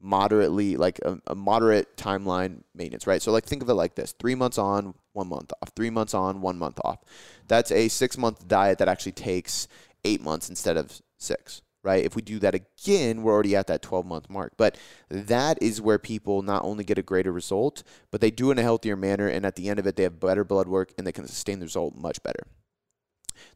[0.00, 3.22] moderately like a, a, moderate timeline maintenance, right?
[3.22, 5.70] So like think of it like this: three months on, one month off.
[5.74, 6.98] Three months on, one month off.
[7.48, 9.68] That's a six month diet that actually takes
[10.04, 12.04] eight months instead of six, right?
[12.04, 14.52] If we do that again, we're already at that 12 month mark.
[14.56, 14.76] But
[15.08, 18.62] that is where people not only get a greater result, but they do in a
[18.62, 21.12] healthier manner, and at the end of it, they have better blood work and they
[21.12, 22.44] can sustain the result much better.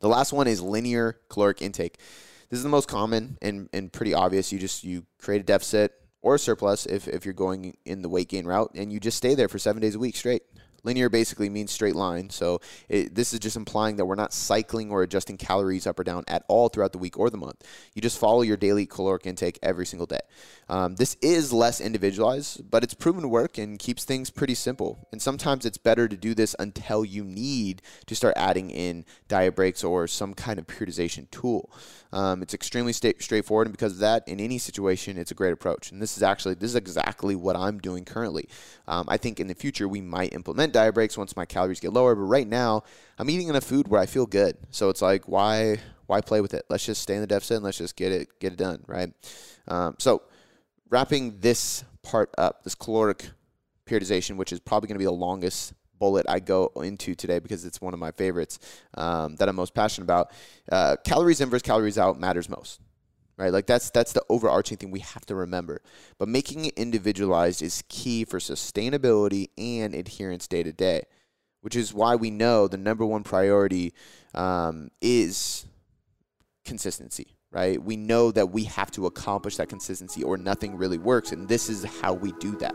[0.01, 1.99] The last one is linear caloric intake.
[2.49, 4.53] This is the most common and, and pretty obvious.
[4.53, 8.09] You just you create a deficit or a surplus if, if you're going in the
[8.09, 10.43] weight gain route, and you just stay there for seven days a week straight.
[10.87, 12.31] Linear basically means straight line.
[12.31, 16.05] So it, this is just implying that we're not cycling or adjusting calories up or
[16.05, 17.63] down at all throughout the week or the month.
[17.95, 20.21] You just follow your daily caloric intake every single day.
[20.69, 25.07] Um, this is less individualized, but it's proven to work and keeps things pretty simple.
[25.13, 29.57] And sometimes it's better to do this until you need to start adding in diet
[29.57, 31.71] breaks or some kind of periodization tool.
[32.13, 35.53] Um, it's extremely sta- straightforward, and because of that, in any situation, it's a great
[35.53, 35.91] approach.
[35.91, 38.49] And this is actually this is exactly what I'm doing currently.
[38.89, 41.93] Um, I think in the future we might implement diet breaks once my calories get
[41.93, 42.83] lower, but right now
[43.19, 44.57] I'm eating enough food where I feel good.
[44.71, 46.65] So it's like why why play with it?
[46.69, 49.13] Let's just stay in the deficit and let's just get it get it done, right?
[49.69, 50.23] Um, so
[50.91, 53.31] wrapping this part up, this caloric
[53.87, 57.65] periodization, which is probably going to be the longest bullet I go into today because
[57.65, 58.59] it's one of my favorites
[58.95, 60.31] um, that I'm most passionate about.
[60.71, 62.81] Uh, calories in versus calories out matters most,
[63.37, 63.53] right?
[63.53, 65.83] Like that's that's the overarching thing we have to remember.
[66.19, 71.03] But making it individualized is key for sustainability and adherence day to day,
[71.61, 73.93] which is why we know the number one priority
[74.35, 75.67] um, is
[76.65, 77.35] consistency.
[77.53, 77.83] Right?
[77.83, 81.33] We know that we have to accomplish that consistency or nothing really works.
[81.33, 82.75] And this is how we do that.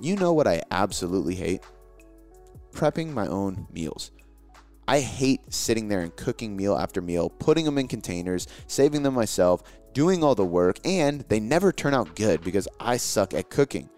[0.00, 1.62] You know what I absolutely hate?
[2.72, 4.12] Prepping my own meals.
[4.86, 9.14] I hate sitting there and cooking meal after meal, putting them in containers, saving them
[9.14, 13.50] myself, doing all the work, and they never turn out good because I suck at
[13.50, 13.88] cooking.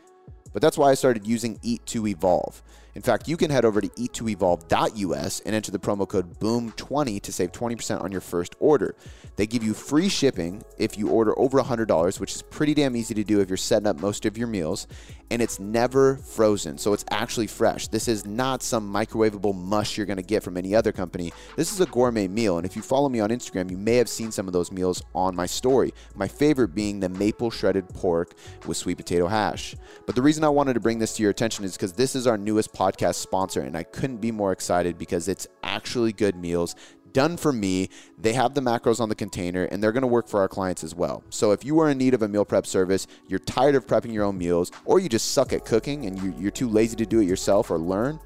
[0.53, 2.63] But that's why I started using Eat to Evolve.
[2.97, 7.31] In fact, you can head over to eat2evolve.us and enter the promo code BOOM20 to
[7.31, 8.97] save 20% on your first order.
[9.37, 13.13] They give you free shipping if you order over $100, which is pretty damn easy
[13.13, 14.87] to do if you're setting up most of your meals,
[15.31, 17.89] and it's never frozen, so it's actually fresh.
[17.89, 21.35] This is not some microwavable mush you're going to get from any other company.
[21.55, 24.09] This is a gourmet meal, and if you follow me on Instagram, you may have
[24.09, 25.93] seen some of those meals on my story.
[26.15, 28.33] My favorite being the maple shredded pork
[28.67, 29.75] with sweet potato hash.
[30.07, 32.27] But the reason I wanted to bring this to your attention is because this is
[32.27, 36.75] our newest podcast sponsor, and I couldn't be more excited because it's actually good meals
[37.13, 37.89] done for me.
[38.19, 40.85] They have the macros on the container and they're going to work for our clients
[40.85, 41.25] as well.
[41.31, 44.13] So if you are in need of a meal prep service, you're tired of prepping
[44.13, 47.07] your own meals, or you just suck at cooking and you, are too lazy to
[47.07, 48.21] do it yourself or learn,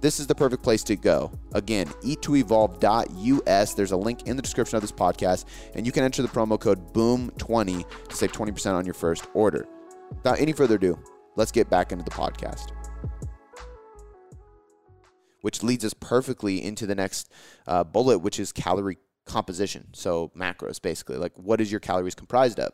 [0.00, 1.32] this is the perfect place to go.
[1.54, 3.74] Again, eat2evolve.us.
[3.74, 6.60] There's a link in the description of this podcast, and you can enter the promo
[6.60, 9.66] code BOOM20 to save 20% on your first order.
[10.10, 10.96] Without any further ado,
[11.34, 12.75] let's get back into the podcast
[15.46, 17.30] which leads us perfectly into the next
[17.68, 19.86] uh, bullet, which is calorie composition.
[19.92, 22.72] So macros, basically, like what is your calories comprised of?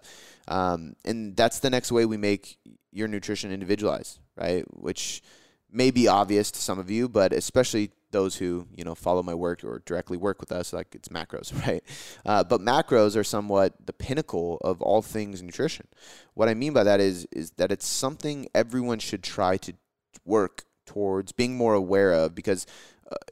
[0.49, 2.57] Um, and that's the next way we make
[2.91, 4.65] your nutrition individualized, right?
[4.71, 5.23] Which
[5.71, 9.35] may be obvious to some of you, but especially those who you know follow my
[9.35, 11.85] work or directly work with us, like it's macros, right?
[12.25, 15.87] Uh, but macros are somewhat the pinnacle of all things nutrition.
[16.33, 19.75] What I mean by that is is that it's something everyone should try to
[20.25, 22.67] work towards being more aware of because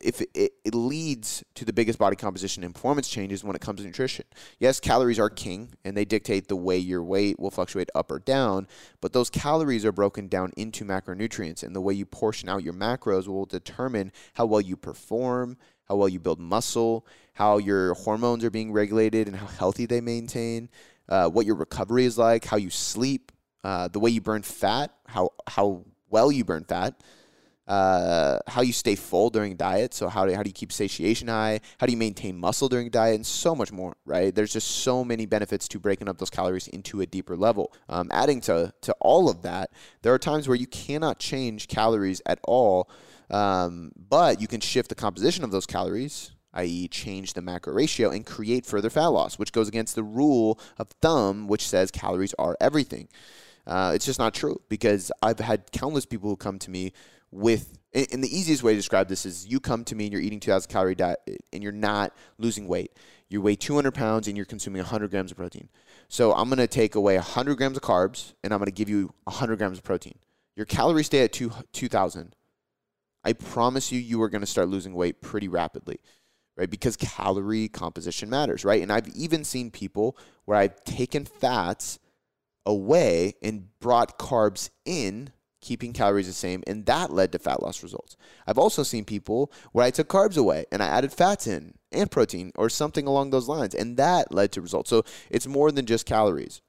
[0.00, 3.62] if it, it, it leads to the biggest body composition and performance changes when it
[3.62, 4.24] comes to nutrition.
[4.58, 8.18] Yes, calories are king and they dictate the way your weight will fluctuate up or
[8.18, 8.66] down,
[9.00, 12.74] but those calories are broken down into macronutrients and the way you portion out your
[12.74, 18.44] macros will determine how well you perform, how well you build muscle, how your hormones
[18.44, 20.68] are being regulated and how healthy they maintain,
[21.08, 23.32] uh, what your recovery is like, how you sleep,
[23.64, 26.94] uh, the way you burn fat, how how well you burn fat
[27.70, 29.94] uh, how you stay full during diet.
[29.94, 31.60] So how do, how do you keep satiation high?
[31.78, 33.14] How do you maintain muscle during diet?
[33.14, 34.34] And so much more, right?
[34.34, 37.72] There's just so many benefits to breaking up those calories into a deeper level.
[37.88, 39.70] Um, adding to, to all of that,
[40.02, 42.90] there are times where you cannot change calories at all,
[43.30, 48.10] um, but you can shift the composition of those calories i.e., change the macro ratio
[48.10, 52.34] and create further fat loss, which goes against the rule of thumb, which says calories
[52.40, 53.06] are everything.
[53.68, 56.92] Uh, it's just not true because I've had countless people who come to me
[57.30, 60.22] with and the easiest way to describe this is you come to me and you're
[60.22, 61.18] eating 2000 calorie diet
[61.52, 62.92] and you're not losing weight.
[63.28, 65.68] You weigh 200 pounds and you're consuming 100 grams of protein.
[66.08, 68.88] So i'm going to take away 100 grams of carbs and i'm going to give
[68.88, 70.18] you 100 grams of protein.
[70.56, 72.34] Your calories stay at 2, 2000
[73.24, 75.98] i promise you you are going to start losing weight pretty rapidly
[76.56, 76.68] right?
[76.68, 78.82] Because calorie composition matters right?
[78.82, 81.98] And i've even seen people where i've taken fats
[82.66, 87.82] away and brought carbs in keeping calories the same, and that led to fat loss
[87.82, 88.16] results.
[88.46, 92.10] I've also seen people where I took carbs away and I added fats in and
[92.10, 94.90] protein or something along those lines, and that led to results.
[94.90, 96.62] So it's more than just calories.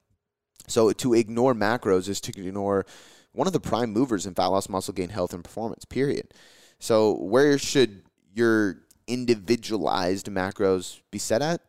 [0.67, 2.86] So to ignore macros is to ignore
[3.32, 6.34] one of the prime movers in fat loss, muscle gain, health, and performance, period.
[6.80, 8.77] So where should your
[9.08, 11.62] individualized macros be set at?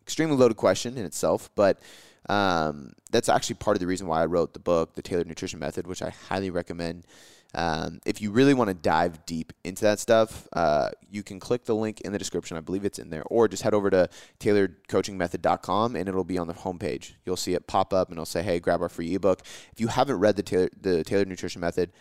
[0.00, 1.80] Extremely loaded question in itself, but
[2.28, 5.58] um, that's actually part of the reason why I wrote the book, The Tailored Nutrition
[5.58, 7.06] Method, which I highly recommend.
[7.54, 11.64] Um, if you really want to dive deep into that stuff, uh, you can click
[11.64, 12.56] the link in the description.
[12.56, 13.22] I believe it's in there.
[13.26, 14.08] Or just head over to
[14.40, 17.12] tailoredcoachingmethod.com and it'll be on the homepage.
[17.24, 19.42] You'll see it pop up and it'll say, hey, grab our free ebook.
[19.72, 21.92] If you haven't read the, Taylor, the Tailored Nutrition Method,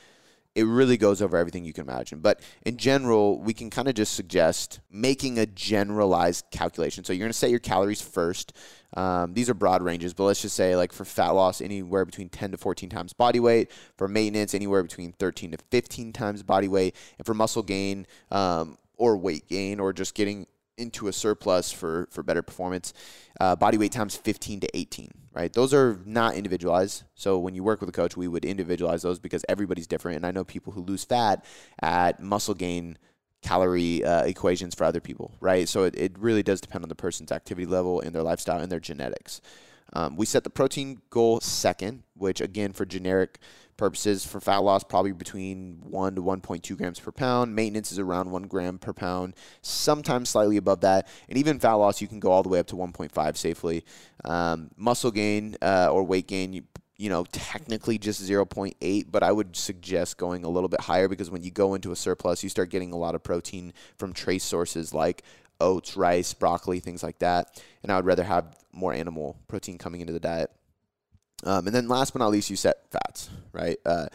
[0.56, 2.20] it really goes over everything you can imagine.
[2.20, 7.04] But in general, we can kind of just suggest making a generalized calculation.
[7.04, 8.54] So you're going to set your calories first.
[8.96, 12.30] Um, these are broad ranges, but let's just say, like for fat loss, anywhere between
[12.30, 13.72] 10 to 14 times body weight.
[13.98, 16.96] For maintenance, anywhere between 13 to 15 times body weight.
[17.18, 22.08] And for muscle gain um, or weight gain, or just getting into a surplus for
[22.12, 22.94] for better performance.
[23.40, 25.52] Uh, body weight times 15 to 18, right?
[25.54, 27.04] Those are not individualized.
[27.16, 30.18] So when you work with a coach, we would individualize those because everybody's different.
[30.18, 31.46] And I know people who lose fat
[31.82, 32.98] at muscle gain
[33.44, 35.68] calorie uh, equations for other people, right?
[35.70, 38.72] So it, it really does depend on the person's activity level and their lifestyle and
[38.72, 39.42] their genetics.
[39.94, 43.40] Um, we set the protein goal second, which again for generic
[43.78, 48.30] purposes for fat loss probably between 1 to 1.2 grams per pound maintenance is around
[48.30, 52.32] 1 gram per pound sometimes slightly above that and even fat loss you can go
[52.32, 53.84] all the way up to 1.5 safely
[54.26, 56.64] um, muscle gain uh, or weight gain you,
[57.04, 61.30] you know technically just 0.8 but i would suggest going a little bit higher because
[61.30, 64.44] when you go into a surplus you start getting a lot of protein from trace
[64.44, 65.24] sources like
[65.60, 70.02] oats rice broccoli things like that and i would rather have more animal protein coming
[70.02, 70.50] into the diet
[71.46, 73.78] um, and then last but not least, you set fats, right?
[73.86, 74.08] Uh,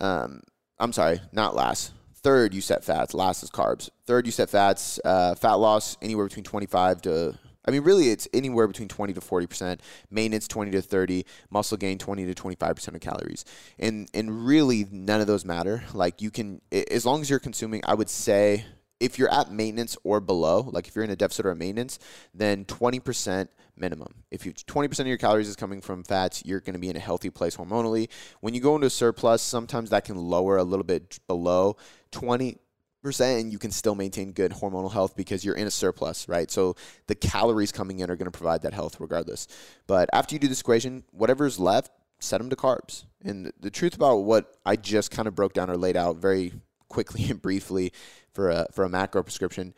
[0.00, 0.42] um,
[0.78, 1.92] I'm sorry, not last.
[2.16, 3.14] Third, you set fats.
[3.14, 3.90] Last is carbs.
[4.06, 5.00] Third, you set fats.
[5.04, 7.38] Uh, fat loss anywhere between 25 to
[7.68, 9.82] I mean, really, it's anywhere between 20 to 40 percent.
[10.10, 11.26] Maintenance 20 to 30.
[11.50, 13.44] Muscle gain 20 to 25 percent of calories.
[13.78, 15.84] And and really, none of those matter.
[15.92, 18.64] Like you can, as long as you're consuming, I would say
[19.00, 21.98] if you're at maintenance or below, like if you're in a deficit or a maintenance,
[22.34, 24.14] then 20% minimum.
[24.30, 26.96] If you 20% of your calories is coming from fats, you're going to be in
[26.96, 28.08] a healthy place hormonally.
[28.40, 31.76] When you go into a surplus, sometimes that can lower a little bit below
[32.12, 32.62] 20 percent
[33.04, 36.50] and you can still maintain good hormonal health because you're in a surplus, right?
[36.50, 36.74] So
[37.06, 39.46] the calories coming in are going to provide that health regardless.
[39.86, 43.04] But after you do this equation, whatever's left, set them to carbs.
[43.24, 46.52] And the truth about what I just kind of broke down or laid out very
[46.88, 47.92] quickly and briefly
[48.32, 49.74] for a for a macro prescription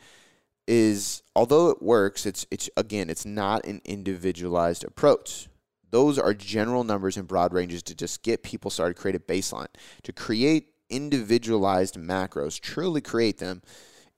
[0.68, 5.48] is although it works, it's it's again it's not an individualized approach.
[5.90, 9.66] Those are general numbers and broad ranges to just get people started, create a baseline.
[10.04, 13.62] To create individualized macros, truly create them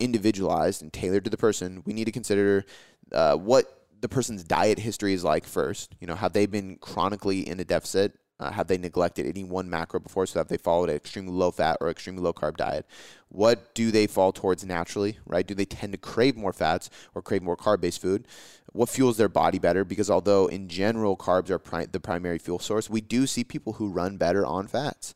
[0.03, 2.65] individualized and tailored to the person, we need to consider
[3.13, 5.95] uh, what the person's diet history is like first.
[6.01, 8.19] You know, have they been chronically in a deficit?
[8.41, 10.27] Uh, have they neglected any one macro before?
[10.27, 12.85] So have they followed an extremely low fat or extremely low carb diet?
[13.29, 15.47] What do they fall towards naturally, right?
[15.47, 18.27] Do they tend to crave more fats or crave more carb based food?
[18.73, 19.85] What fuels their body better?
[19.85, 23.75] Because although in general carbs are pri- the primary fuel source, we do see people
[23.75, 25.15] who run better on fats.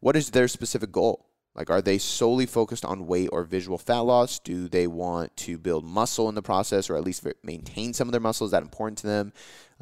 [0.00, 1.26] What is their specific goal?
[1.54, 4.38] Like, are they solely focused on weight or visual fat loss?
[4.38, 8.12] Do they want to build muscle in the process or at least maintain some of
[8.12, 8.48] their muscles?
[8.48, 9.32] Is that important to them?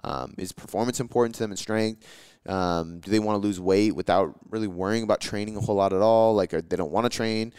[0.03, 2.07] Um, is performance important to them and strength?
[2.47, 5.93] Um, do they want to lose weight without really worrying about training a whole lot
[5.93, 6.35] at all?
[6.35, 7.53] Like, they don't want to train.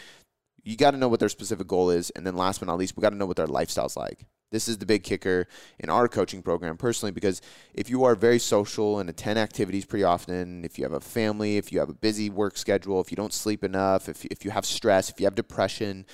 [0.63, 2.09] You got to know what their specific goal is.
[2.11, 4.25] And then last but not least, we got to know what their lifestyle's like.
[4.49, 5.47] This is the big kicker
[5.79, 7.41] in our coaching program personally because
[7.73, 11.57] if you are very social and attend activities pretty often, if you have a family,
[11.57, 14.51] if you have a busy work schedule, if you don't sleep enough, if, if you
[14.51, 16.05] have stress, if you have depression,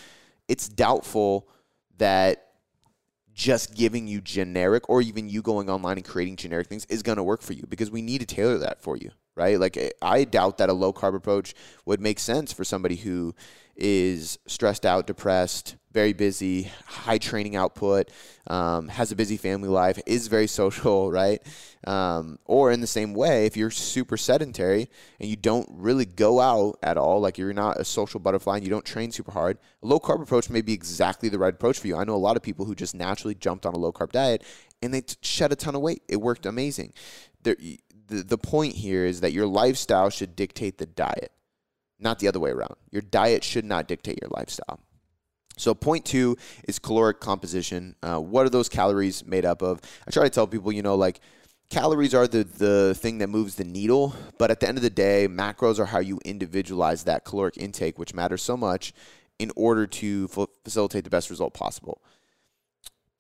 [0.48, 1.48] it's doubtful
[1.98, 2.48] that
[3.34, 7.18] just giving you generic or even you going online and creating generic things is going
[7.18, 9.60] to work for you because we need to tailor that for you, right?
[9.60, 11.54] Like I doubt that a low carb approach
[11.86, 13.34] would make sense for somebody who
[13.76, 18.10] is stressed out, depressed, very busy, high training output,
[18.48, 21.42] um, has a busy family life, is very social, right?
[21.86, 26.40] Um, or in the same way, if you're super sedentary and you don't really go
[26.40, 29.58] out at all, like you're not a social butterfly and you don't train super hard,
[29.82, 31.96] a low carb approach may be exactly the right approach for you.
[31.96, 34.44] I know a lot of people who just naturally jumped on a low carb diet
[34.82, 36.04] and they t- shed a ton of weight.
[36.08, 36.94] It worked amazing.
[37.44, 37.56] There,
[38.08, 41.32] the, the point here is that your lifestyle should dictate the diet
[42.04, 42.76] not the other way around.
[42.92, 44.80] Your diet should not dictate your lifestyle.
[45.58, 46.38] So, point two
[46.68, 47.96] is caloric composition.
[48.02, 49.82] Uh, what are those calories made up of?
[50.08, 51.20] I try to tell people, you know, like
[51.70, 54.90] calories are the, the thing that moves the needle, but at the end of the
[54.90, 58.94] day, macros are how you individualize that caloric intake, which matters so much
[59.40, 62.02] in order to facilitate the best result possible.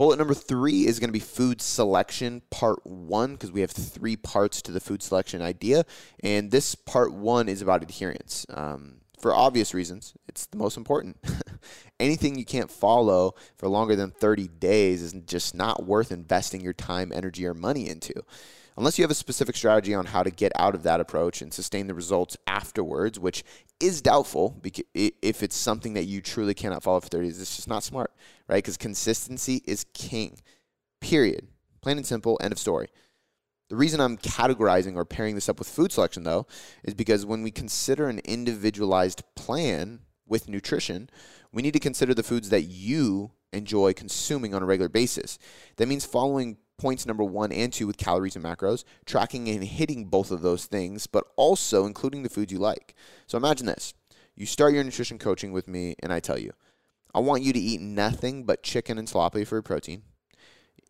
[0.04, 4.18] Bullet number three is going to be food selection part one because we have three
[4.18, 5.86] parts to the food selection idea.
[6.22, 8.46] And this part one is about adherence.
[8.50, 11.20] Um, for obvious reasons, it's the most important.
[12.02, 16.74] Anything you can't follow for longer than 30 days is just not worth investing your
[16.74, 18.12] time, energy, or money into
[18.78, 21.54] unless you have a specific strategy on how to get out of that approach and
[21.54, 23.44] sustain the results afterwards, which
[23.80, 24.62] is doubtful
[24.94, 28.12] if it's something that you truly cannot follow for 30 days, it's just not smart,
[28.48, 28.64] right?
[28.64, 30.38] Because consistency is king,
[31.02, 31.48] period.
[31.82, 32.88] Plain and simple, end of story.
[33.70, 36.48] The reason I'm categorizing or pairing this up with food selection, though,
[36.84, 41.10] is because when we consider an individualized plan with nutrition,
[41.52, 45.40] we need to consider the foods that you enjoy consuming on a regular basis.
[45.78, 50.06] That means following points number one and two with calories and macros, tracking and hitting
[50.06, 52.96] both of those things, but also including the foods you like.
[53.28, 53.94] So imagine this
[54.36, 56.52] you start your nutrition coaching with me, and I tell you,
[57.14, 60.04] I want you to eat nothing but chicken and tilapia for your protein,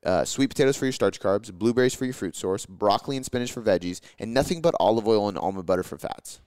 [0.06, 3.52] uh, sweet potatoes for your starch carbs, blueberries for your fruit source, broccoli and spinach
[3.52, 6.40] for veggies, and nothing but olive oil and almond butter for fats.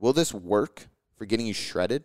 [0.00, 2.04] Will this work for getting you shredded?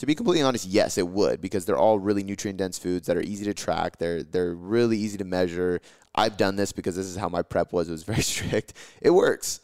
[0.00, 3.16] To be completely honest, yes, it would because they're all really nutrient dense foods that
[3.16, 3.98] are easy to track.
[3.98, 5.80] They're they're really easy to measure.
[6.14, 7.88] I've done this because this is how my prep was.
[7.88, 8.74] It was very strict.
[9.00, 9.60] It works.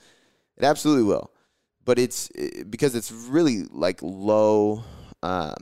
[0.57, 1.31] It absolutely will.
[1.85, 2.31] But it's
[2.71, 4.85] because it's really like low
[5.23, 5.55] um,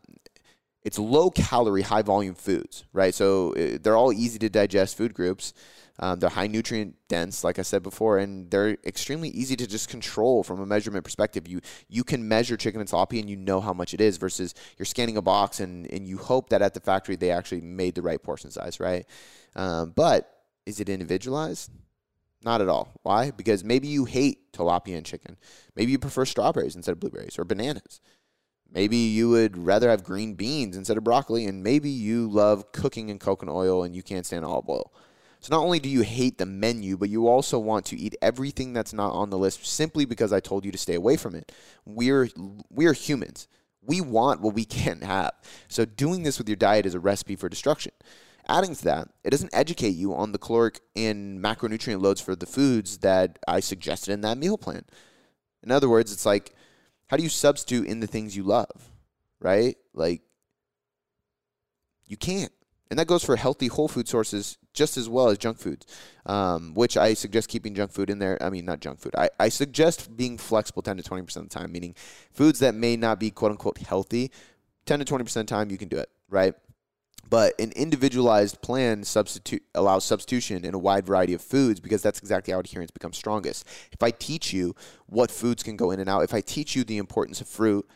[0.83, 3.15] it's low calorie, high volume foods, right?
[3.15, 5.53] So uh, they're all easy to digest food groups.
[6.03, 9.91] Um, they're high nutrient dense, like I said before, and they're extremely easy to just
[9.91, 11.47] control from a measurement perspective.
[11.47, 14.55] You you can measure chicken and tilapia and you know how much it is versus
[14.79, 17.95] you're scanning a box and, and you hope that at the factory they actually made
[17.95, 19.05] the right portion size, right?
[19.55, 20.33] Um, but
[20.65, 21.71] is it individualized?
[22.43, 22.99] Not at all.
[23.03, 23.31] Why?
[23.31, 25.37] Because maybe you hate tilapia and chicken.
[25.77, 28.01] Maybe you prefer strawberries instead of blueberries or bananas.
[28.73, 33.11] Maybe you would rather have green beans instead of broccoli, and maybe you love cooking
[33.11, 34.93] in coconut oil and you can't stand olive oil.
[35.41, 38.75] So not only do you hate the menu, but you also want to eat everything
[38.75, 41.51] that's not on the list simply because I told you to stay away from it.
[41.87, 42.29] We're
[42.69, 43.49] we're humans.
[43.83, 45.33] We want what we can't have.
[45.69, 47.93] So doing this with your diet is a recipe for destruction.
[48.49, 52.47] Adding to that, it doesn't educate you on the caloric and macronutrient loads for the
[52.47, 54.85] foods that I suggested in that meal plan.
[55.63, 56.55] In other words, it's like
[57.07, 58.93] how do you substitute in the things you love?
[59.41, 59.77] Right?
[59.95, 60.21] Like
[62.07, 62.53] you can't.
[62.91, 65.87] And that goes for healthy whole food sources just as well as junk foods,
[66.27, 68.41] um, which I suggest keeping junk food in there.
[68.43, 69.15] I mean, not junk food.
[69.17, 71.95] I, I suggest being flexible 10 to 20% of the time, meaning
[72.31, 74.31] foods that may not be quote unquote healthy,
[74.87, 76.55] 10 to 20% of the time you can do it, right?
[77.29, 82.19] But an individualized plan substitute allows substitution in a wide variety of foods because that's
[82.19, 83.67] exactly how adherence becomes strongest.
[83.93, 84.75] If I teach you
[85.07, 87.89] what foods can go in and out, if I teach you the importance of fruit,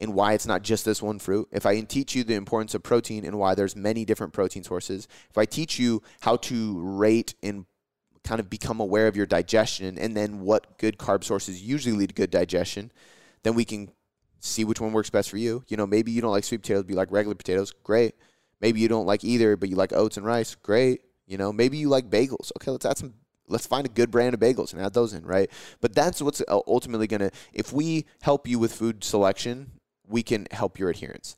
[0.00, 2.82] and why it's not just this one fruit, if I teach you the importance of
[2.82, 7.34] protein and why there's many different protein sources, if I teach you how to rate
[7.42, 7.66] and
[8.24, 12.08] kind of become aware of your digestion and then what good carb sources usually lead
[12.08, 12.90] to good digestion,
[13.42, 13.90] then we can
[14.40, 15.64] see which one works best for you.
[15.68, 17.72] You know, maybe you don't like sweet potatoes, but you like regular potatoes.
[17.82, 18.14] Great.
[18.60, 20.54] Maybe you don't like either, but you like oats and rice.
[20.54, 21.02] Great.
[21.26, 22.50] You know, maybe you like bagels.
[22.56, 23.14] Okay, let's add some
[23.50, 25.50] let's find a good brand of bagels and add those in, right?
[25.80, 29.72] But that's what's uh, ultimately going to, if we help you with food selection,
[30.10, 31.36] we can help your adherence.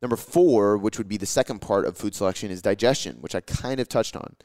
[0.00, 3.40] Number four, which would be the second part of food selection, is digestion, which I
[3.40, 4.36] kind of touched on.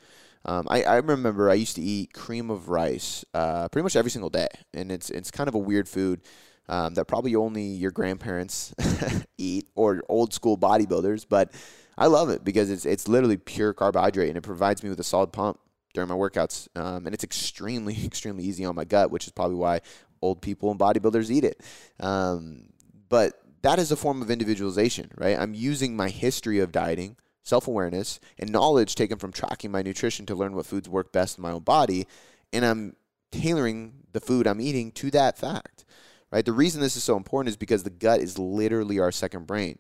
[0.46, 4.12] Um, I, I, remember I used to eat cream of rice uh, pretty much every
[4.12, 6.22] single day, and it's it's kind of a weird food
[6.68, 8.74] um, that probably only your grandparents
[9.38, 11.26] eat or old school bodybuilders.
[11.30, 11.54] But
[11.98, 15.04] I love it because it's it's literally pure carbohydrate, and it provides me with a
[15.04, 15.60] solid pump
[15.94, 19.56] during my workouts, um, and it's extremely extremely easy on my gut, which is probably
[19.56, 19.80] why
[20.22, 21.62] old people and bodybuilders eat it.
[22.00, 22.70] Um,
[23.08, 25.38] but that is a form of individualization, right?
[25.38, 30.26] I'm using my history of dieting, self awareness, and knowledge taken from tracking my nutrition
[30.28, 32.06] to learn what foods work best in my own body.
[32.52, 32.96] And I'm
[33.32, 35.86] tailoring the food I'm eating to that fact,
[36.32, 36.46] right?
[36.46, 39.80] The reason this is so important is because the gut is literally our second brain.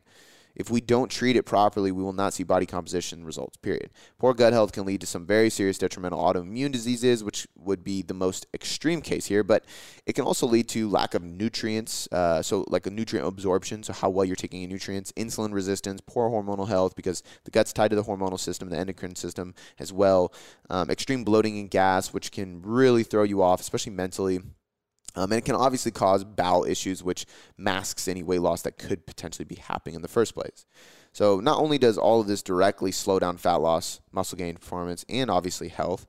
[0.55, 3.89] If we don't treat it properly, we will not see body composition results, period.
[4.19, 8.01] Poor gut health can lead to some very serious detrimental autoimmune diseases, which would be
[8.01, 9.65] the most extreme case here, but
[10.05, 13.93] it can also lead to lack of nutrients, uh, so like a nutrient absorption, so
[13.93, 17.89] how well you're taking in nutrients, insulin resistance, poor hormonal health, because the gut's tied
[17.89, 20.33] to the hormonal system, the endocrine system as well,
[20.69, 24.39] um, extreme bloating and gas, which can really throw you off, especially mentally.
[25.15, 27.25] Um, and it can obviously cause bowel issues, which
[27.57, 30.65] masks any weight loss that could potentially be happening in the first place.
[31.11, 35.05] So, not only does all of this directly slow down fat loss, muscle gain, performance,
[35.07, 36.07] and obviously health,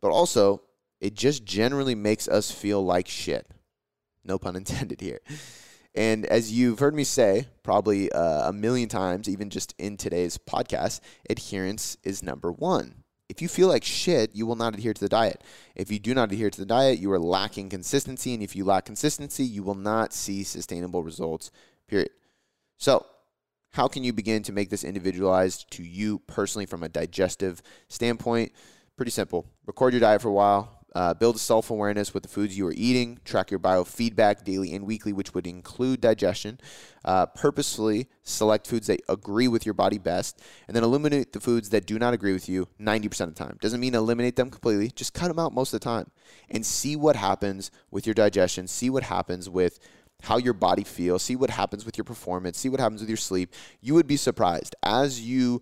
[0.00, 0.62] but also
[1.00, 3.50] it just generally makes us feel like shit.
[4.24, 5.20] No pun intended here.
[5.94, 10.38] And as you've heard me say probably uh, a million times, even just in today's
[10.38, 13.02] podcast, adherence is number one.
[13.28, 15.42] If you feel like shit, you will not adhere to the diet.
[15.74, 18.34] If you do not adhere to the diet, you are lacking consistency.
[18.34, 21.50] And if you lack consistency, you will not see sustainable results,
[21.88, 22.10] period.
[22.78, 23.04] So,
[23.72, 28.52] how can you begin to make this individualized to you personally from a digestive standpoint?
[28.96, 29.44] Pretty simple.
[29.66, 32.72] Record your diet for a while, uh, build self awareness with the foods you are
[32.74, 33.20] eating.
[33.22, 36.58] Track your biofeedback daily and weekly, which would include digestion.
[37.04, 41.68] Uh, purposefully select foods that agree with your body best, and then eliminate the foods
[41.68, 43.58] that do not agree with you 90% of the time.
[43.60, 46.10] Doesn't mean eliminate them completely, just cut them out most of the time
[46.48, 48.66] and see what happens with your digestion.
[48.66, 49.78] See what happens with
[50.22, 51.22] how your body feels.
[51.22, 52.58] See what happens with your performance.
[52.58, 53.52] See what happens with your sleep.
[53.82, 55.60] You would be surprised as you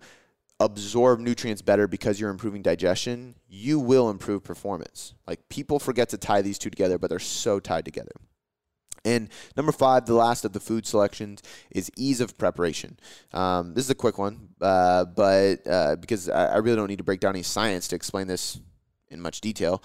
[0.59, 5.13] absorb nutrients better because you're improving digestion, you will improve performance.
[5.27, 8.11] Like people forget to tie these two together, but they're so tied together.
[9.03, 12.97] And number five, the last of the food selections, is ease of preparation.
[13.33, 16.97] Um, this is a quick one, uh, but uh, because I, I, really don't need
[16.97, 18.59] to break down any science to explain this
[19.09, 19.83] in much detail.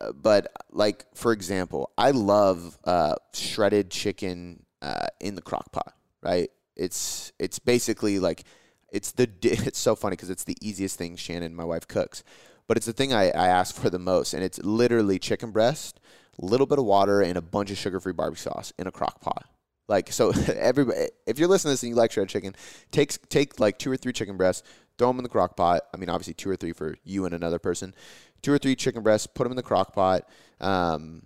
[0.00, 5.94] Uh, but like for example, I love uh, shredded chicken uh, in the crock pot.
[6.22, 6.50] Right?
[6.76, 8.44] It's it's basically like
[8.92, 12.22] it's the it's so funny because it's the easiest thing Shannon, my wife, cooks,
[12.68, 15.98] but it's the thing I, I ask for the most, and it's literally chicken breast,
[16.40, 19.20] a little bit of water, and a bunch of sugar-free barbecue sauce in a crock
[19.20, 19.46] pot.
[19.88, 22.54] Like so, everybody, if you're listening to this and you like shredded chicken,
[22.92, 24.62] take take like two or three chicken breasts,
[24.98, 25.82] throw them in the crock pot.
[25.92, 27.94] I mean, obviously two or three for you and another person.
[28.42, 30.28] Two or three chicken breasts, put them in the crock pot.
[30.60, 31.22] Um,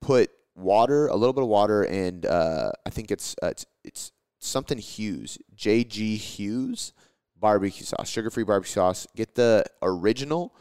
[0.00, 4.12] put water, a little bit of water, and uh, I think it's uh, it's it's
[4.40, 5.84] something Hughes, G
[6.16, 6.92] Hughes
[7.40, 9.06] barbecue sauce, sugar free barbecue sauce.
[9.16, 10.54] Get the original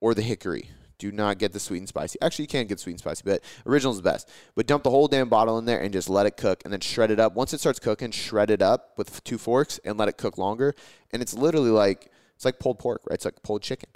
[0.00, 0.70] or the hickory.
[0.98, 2.16] Do not get the sweet and spicy.
[2.22, 4.28] Actually, you can get sweet and spicy, but original is the best.
[4.54, 6.80] But dump the whole damn bottle in there and just let it cook and then
[6.80, 7.34] shred it up.
[7.34, 10.74] Once it starts cooking, shred it up with two forks and let it cook longer.
[11.10, 13.14] And it's literally like it's like pulled pork, right?
[13.14, 13.90] It's like pulled chicken.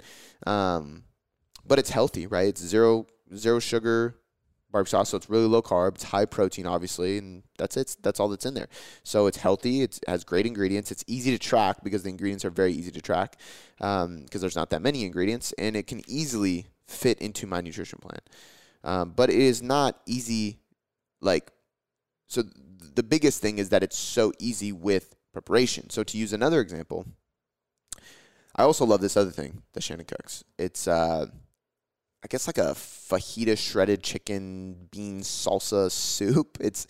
[0.45, 1.03] Um,
[1.65, 2.49] but it's healthy, right?
[2.49, 4.17] It's zero zero sugar,
[4.71, 5.95] barbecue sauce, so it's really low carb.
[5.95, 7.97] It's high protein, obviously, and that's it.
[8.01, 8.67] That's all that's in there.
[9.03, 9.81] So it's healthy.
[9.81, 10.91] It has great ingredients.
[10.91, 13.37] It's easy to track because the ingredients are very easy to track
[13.77, 17.99] because um, there's not that many ingredients, and it can easily fit into my nutrition
[17.99, 18.19] plan.
[18.83, 20.59] Um, but it is not easy.
[21.21, 21.51] Like,
[22.27, 22.43] so
[22.95, 25.89] the biggest thing is that it's so easy with preparation.
[25.89, 27.05] So to use another example,
[28.55, 30.43] I also love this other thing that Shannon cooks.
[30.57, 31.27] It's uh,
[32.27, 36.57] I guess like a fajita shredded chicken bean salsa soup.
[36.67, 36.85] It's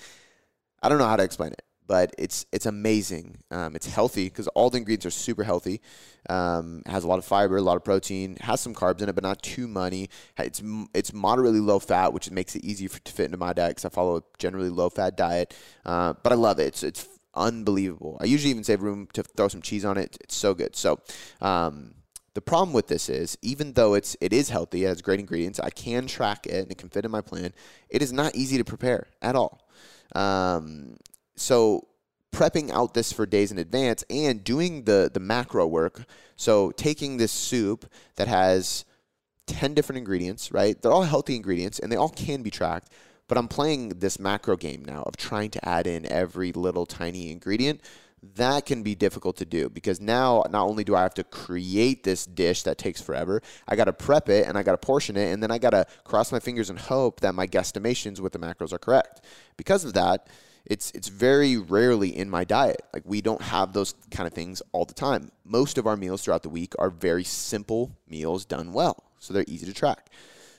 [0.82, 3.38] I don't know how to explain it, but it's it's amazing.
[3.52, 5.80] Um, it's healthy because all the ingredients are super healthy.
[6.28, 9.14] Um, has a lot of fiber, a lot of protein, has some carbs in it,
[9.14, 10.10] but not too many.
[10.40, 10.64] It's
[10.96, 13.86] it's moderately low fat, which makes it easy for, to fit into my diet because
[13.86, 15.54] I follow a generally low fat diet.
[15.86, 16.70] Uh, but I love it.
[16.70, 18.18] It's it's unbelievable.
[18.20, 20.18] I usually even save room to throw some cheese on it.
[20.20, 20.76] It's so good.
[20.76, 21.00] So.
[21.42, 21.97] Um,
[22.38, 25.60] the problem with this is, even though it's it is healthy, it has great ingredients,
[25.60, 27.52] I can track it and it can fit in my plan.
[27.90, 29.68] It is not easy to prepare at all.
[30.14, 30.98] Um,
[31.36, 31.88] so
[32.32, 36.06] prepping out this for days in advance and doing the the macro work.
[36.36, 38.86] So taking this soup that has
[39.48, 40.80] 10 different ingredients, right?
[40.80, 42.92] They're all healthy ingredients and they all can be tracked.
[43.28, 47.32] But I'm playing this macro game now of trying to add in every little tiny
[47.32, 47.82] ingredient.
[48.36, 52.04] That can be difficult to do because now not only do I have to create
[52.04, 55.16] this dish that takes forever, I got to prep it and I got to portion
[55.16, 58.34] it and then I got to cross my fingers and hope that my guesstimations with
[58.34, 59.22] the macros are correct.
[59.56, 60.28] Because of that,
[60.66, 62.82] it's it's very rarely in my diet.
[62.94, 65.32] Like we don't have those kind of things all the time.
[65.46, 69.46] Most of our meals throughout the week are very simple meals done well, so they're
[69.48, 70.10] easy to track.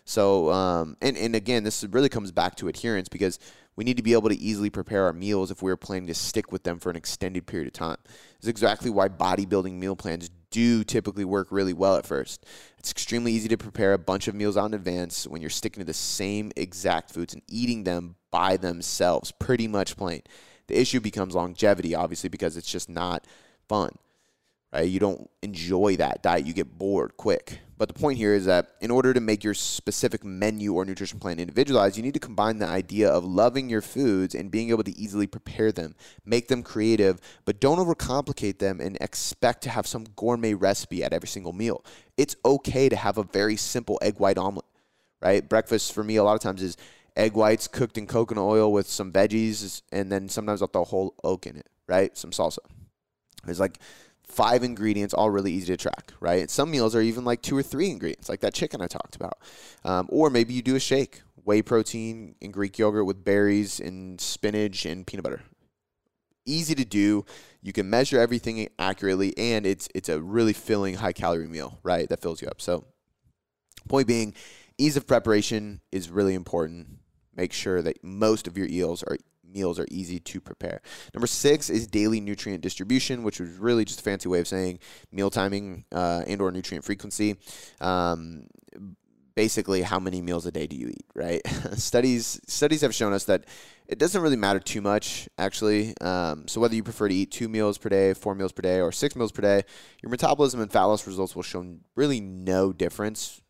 [0.04, 3.38] So um, and and again, this really comes back to adherence because
[3.78, 6.50] we need to be able to easily prepare our meals if we're planning to stick
[6.50, 7.96] with them for an extended period of time.
[8.06, 12.44] This is exactly why bodybuilding meal plans do typically work really well at first.
[12.76, 15.80] It's extremely easy to prepare a bunch of meals out in advance when you're sticking
[15.80, 20.22] to the same exact foods and eating them by themselves, pretty much plain.
[20.66, 23.28] The issue becomes longevity, obviously, because it's just not
[23.68, 23.96] fun
[24.72, 24.88] right?
[24.88, 27.60] You don't enjoy that diet, you get bored quick.
[27.78, 31.20] But the point here is that in order to make your specific menu or nutrition
[31.20, 34.82] plan individualized, you need to combine the idea of loving your foods and being able
[34.82, 35.94] to easily prepare them,
[36.24, 41.12] make them creative, but don't overcomplicate them and expect to have some gourmet recipe at
[41.12, 41.84] every single meal.
[42.16, 44.66] It's okay to have a very simple egg white omelet,
[45.22, 45.48] right?
[45.48, 46.76] Breakfast for me a lot of times is
[47.16, 51.14] egg whites cooked in coconut oil with some veggies, and then sometimes I'll throw whole
[51.22, 52.16] oak in it, right?
[52.18, 52.58] Some salsa.
[53.46, 53.78] It's like
[54.28, 56.50] five ingredients, all really easy to track, right?
[56.50, 59.38] Some meals are even like two or three ingredients, like that chicken I talked about.
[59.84, 64.20] Um, or maybe you do a shake, whey protein and Greek yogurt with berries and
[64.20, 65.42] spinach and peanut butter.
[66.44, 67.24] Easy to do.
[67.62, 72.08] You can measure everything accurately, and it's it's a really filling, high calorie meal, right?
[72.08, 72.60] That fills you up.
[72.60, 72.84] So,
[73.88, 74.34] point being,
[74.78, 76.88] ease of preparation is really important.
[77.34, 79.18] Make sure that most of your eels are
[79.52, 80.80] meals are easy to prepare.
[81.14, 84.78] Number six is daily nutrient distribution, which is really just a fancy way of saying
[85.12, 87.36] meal timing uh, and or nutrient frequency.
[87.80, 88.46] Um,
[89.34, 91.06] basically, how many meals a day do you eat?
[91.14, 91.40] Right?
[91.74, 93.44] studies studies have shown us that
[93.86, 95.96] it doesn't really matter too much, actually.
[96.00, 98.80] Um, so whether you prefer to eat two meals per day, four meals per day,
[98.80, 99.62] or six meals per day,
[100.02, 103.40] your metabolism and fat loss results will show really no difference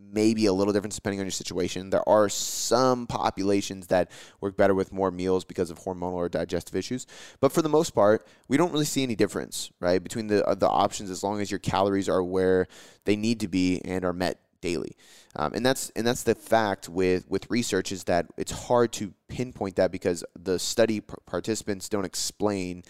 [0.00, 1.90] maybe a little difference depending on your situation.
[1.90, 6.76] There are some populations that work better with more meals because of hormonal or digestive
[6.76, 7.06] issues,
[7.40, 10.54] but for the most part, we don't really see any difference, right, between the uh,
[10.54, 12.66] the options as long as your calories are where
[13.04, 14.96] they need to be and are met daily.
[15.36, 19.12] Um, and that's and that's the fact with with research is that it's hard to
[19.28, 22.82] pinpoint that because the study participants don't explain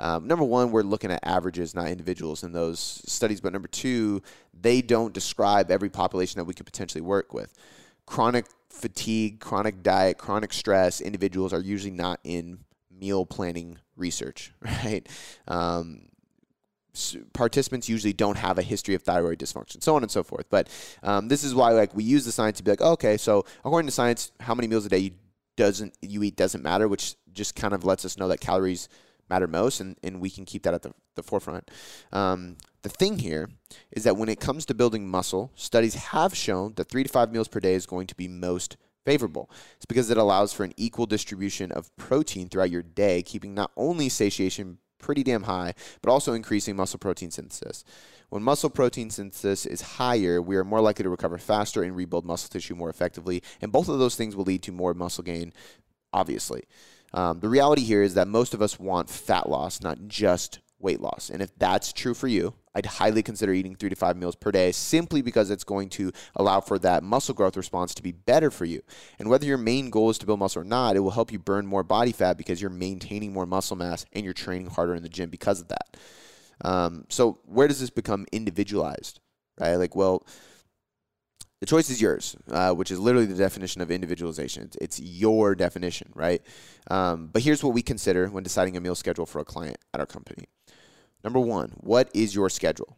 [0.00, 3.40] um, number one, we're looking at averages, not individuals in those studies.
[3.40, 4.22] But number two,
[4.58, 7.52] they don't describe every population that we could potentially work with.
[8.06, 15.08] Chronic fatigue, chronic diet, chronic stress individuals are usually not in meal planning research, right?
[15.46, 16.02] Um,
[17.32, 20.48] participants usually don't have a history of thyroid dysfunction, so on and so forth.
[20.50, 20.68] But
[21.02, 23.44] um, this is why, like, we use the science to be like, oh, okay, so
[23.64, 25.10] according to science, how many meals a day you
[25.56, 28.88] doesn't you eat doesn't matter, which just kind of lets us know that calories
[29.30, 31.70] matter most, and, and we can keep that at the, the forefront.
[32.12, 33.50] Um, the thing here
[33.90, 37.32] is that when it comes to building muscle, studies have shown that three to five
[37.32, 39.50] meals per day is going to be most favorable.
[39.76, 43.72] It's because it allows for an equal distribution of protein throughout your day, keeping not
[43.76, 47.84] only satiation pretty damn high, but also increasing muscle protein synthesis.
[48.28, 52.26] When muscle protein synthesis is higher, we are more likely to recover faster and rebuild
[52.26, 53.42] muscle tissue more effectively.
[53.62, 55.52] And both of those things will lead to more muscle gain,
[56.12, 56.64] obviously.
[57.12, 61.00] Um, the reality here is that most of us want fat loss, not just weight
[61.00, 61.30] loss.
[61.30, 64.52] And if that's true for you, I'd highly consider eating three to five meals per
[64.52, 68.50] day simply because it's going to allow for that muscle growth response to be better
[68.50, 68.82] for you.
[69.18, 71.40] And whether your main goal is to build muscle or not, it will help you
[71.40, 75.02] burn more body fat because you're maintaining more muscle mass and you're training harder in
[75.02, 75.96] the gym because of that.
[76.60, 79.20] Um, so, where does this become individualized?
[79.60, 79.74] Right?
[79.74, 80.24] Like, well,
[81.60, 84.64] the choice is yours, uh, which is literally the definition of individualization.
[84.64, 86.40] It's, it's your definition, right?
[86.90, 90.00] Um, but here's what we consider when deciding a meal schedule for a client at
[90.00, 90.46] our company.
[91.24, 92.96] Number one, what is your schedule?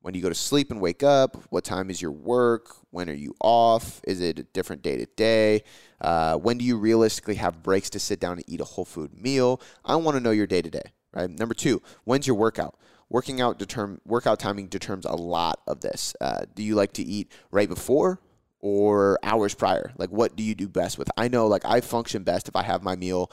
[0.00, 1.36] When do you go to sleep and wake up?
[1.50, 2.70] What time is your work?
[2.90, 4.00] When are you off?
[4.04, 5.64] Is it a different day to day?
[6.00, 9.12] Uh, when do you realistically have breaks to sit down and eat a whole food
[9.20, 9.60] meal?
[9.84, 11.28] I want to know your day to day, right?
[11.28, 12.78] Number two, when's your workout?
[13.10, 16.14] Working out determ- workout timing determines a lot of this.
[16.20, 18.20] Uh, do you like to eat right before
[18.60, 19.92] or hours prior?
[19.96, 21.10] Like, what do you do best with?
[21.16, 23.30] I know, like, I function best if I have my meal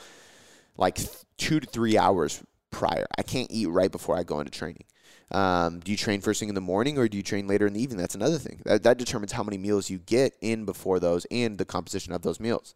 [0.77, 0.99] like
[1.37, 3.05] two to three hours prior.
[3.17, 4.85] I can't eat right before I go into training.
[5.31, 7.73] Um, do you train first thing in the morning or do you train later in
[7.73, 7.97] the evening?
[7.97, 8.61] That's another thing.
[8.65, 12.21] That, that determines how many meals you get in before those and the composition of
[12.21, 12.75] those meals.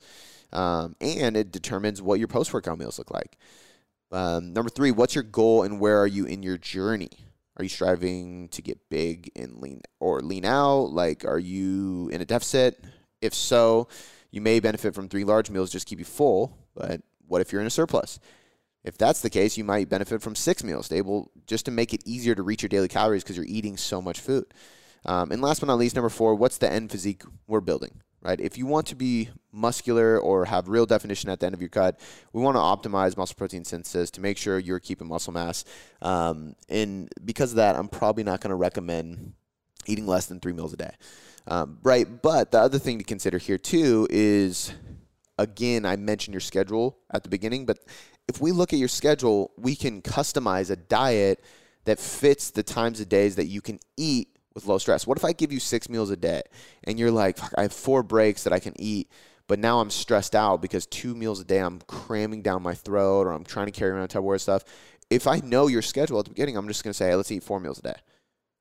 [0.51, 3.37] Um, and it determines what your post workout meals look like.
[4.11, 7.11] Um, number three, what's your goal and where are you in your journey?
[7.57, 10.91] Are you striving to get big and lean or lean out?
[10.91, 12.83] Like, are you in a deficit?
[13.21, 13.89] If so,
[14.31, 16.57] you may benefit from three large meals just keep you full.
[16.73, 18.19] But what if you're in a surplus?
[18.83, 22.01] If that's the case, you might benefit from six meals, able just to make it
[22.05, 24.45] easier to reach your daily calories because you're eating so much food.
[25.05, 28.01] Um, and last but not least, number four, what's the end physique we're building?
[28.21, 28.39] Right?
[28.39, 31.69] If you want to be muscular or have real definition at the end of your
[31.69, 31.99] cut,
[32.33, 32.59] we want to
[32.89, 35.63] optimize muscle protein synthesis to make sure you're keeping muscle mass.
[36.01, 39.33] Um, and because of that, I'm probably not going to recommend
[39.85, 40.91] eating less than three meals a day.
[41.47, 42.21] Um, right?
[42.21, 44.73] But the other thing to consider here too is
[45.37, 47.79] again, I mentioned your schedule at the beginning, but
[48.27, 51.43] if we look at your schedule, we can customize a diet
[51.85, 55.07] that fits the times of days that you can eat with low stress.
[55.07, 56.41] What if I give you six meals a day
[56.83, 59.09] and you're like, I have four breaks that I can eat,
[59.47, 63.27] but now I'm stressed out because two meals a day I'm cramming down my throat
[63.27, 64.63] or I'm trying to carry around Tupperware stuff.
[65.09, 67.31] If I know your schedule at the beginning, I'm just going to say, hey, let's
[67.31, 67.95] eat four meals a day.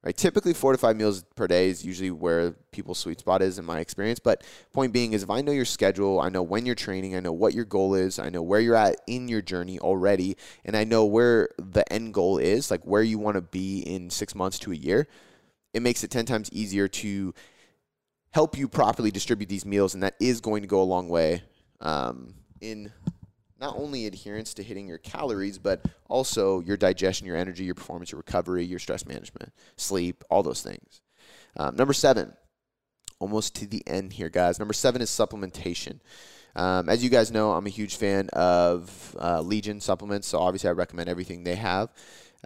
[0.04, 0.16] Right?
[0.16, 3.64] Typically, four to five meals per day is usually where people's sweet spot is in
[3.64, 4.20] my experience.
[4.20, 7.20] But point being is, if I know your schedule, I know when you're training, I
[7.20, 10.76] know what your goal is, I know where you're at in your journey already, and
[10.76, 14.36] I know where the end goal is, like where you want to be in six
[14.36, 15.08] months to a year
[15.78, 17.32] it makes it 10 times easier to
[18.32, 21.42] help you properly distribute these meals, and that is going to go a long way
[21.80, 22.92] um, in
[23.60, 28.12] not only adherence to hitting your calories, but also your digestion, your energy, your performance,
[28.12, 31.00] your recovery, your stress management, sleep, all those things.
[31.56, 32.34] Um, number seven,
[33.20, 34.58] almost to the end here, guys.
[34.58, 36.00] Number seven is supplementation.
[36.56, 40.68] Um, as you guys know, I'm a huge fan of uh, Legion supplements, so obviously
[40.68, 41.90] I recommend everything they have.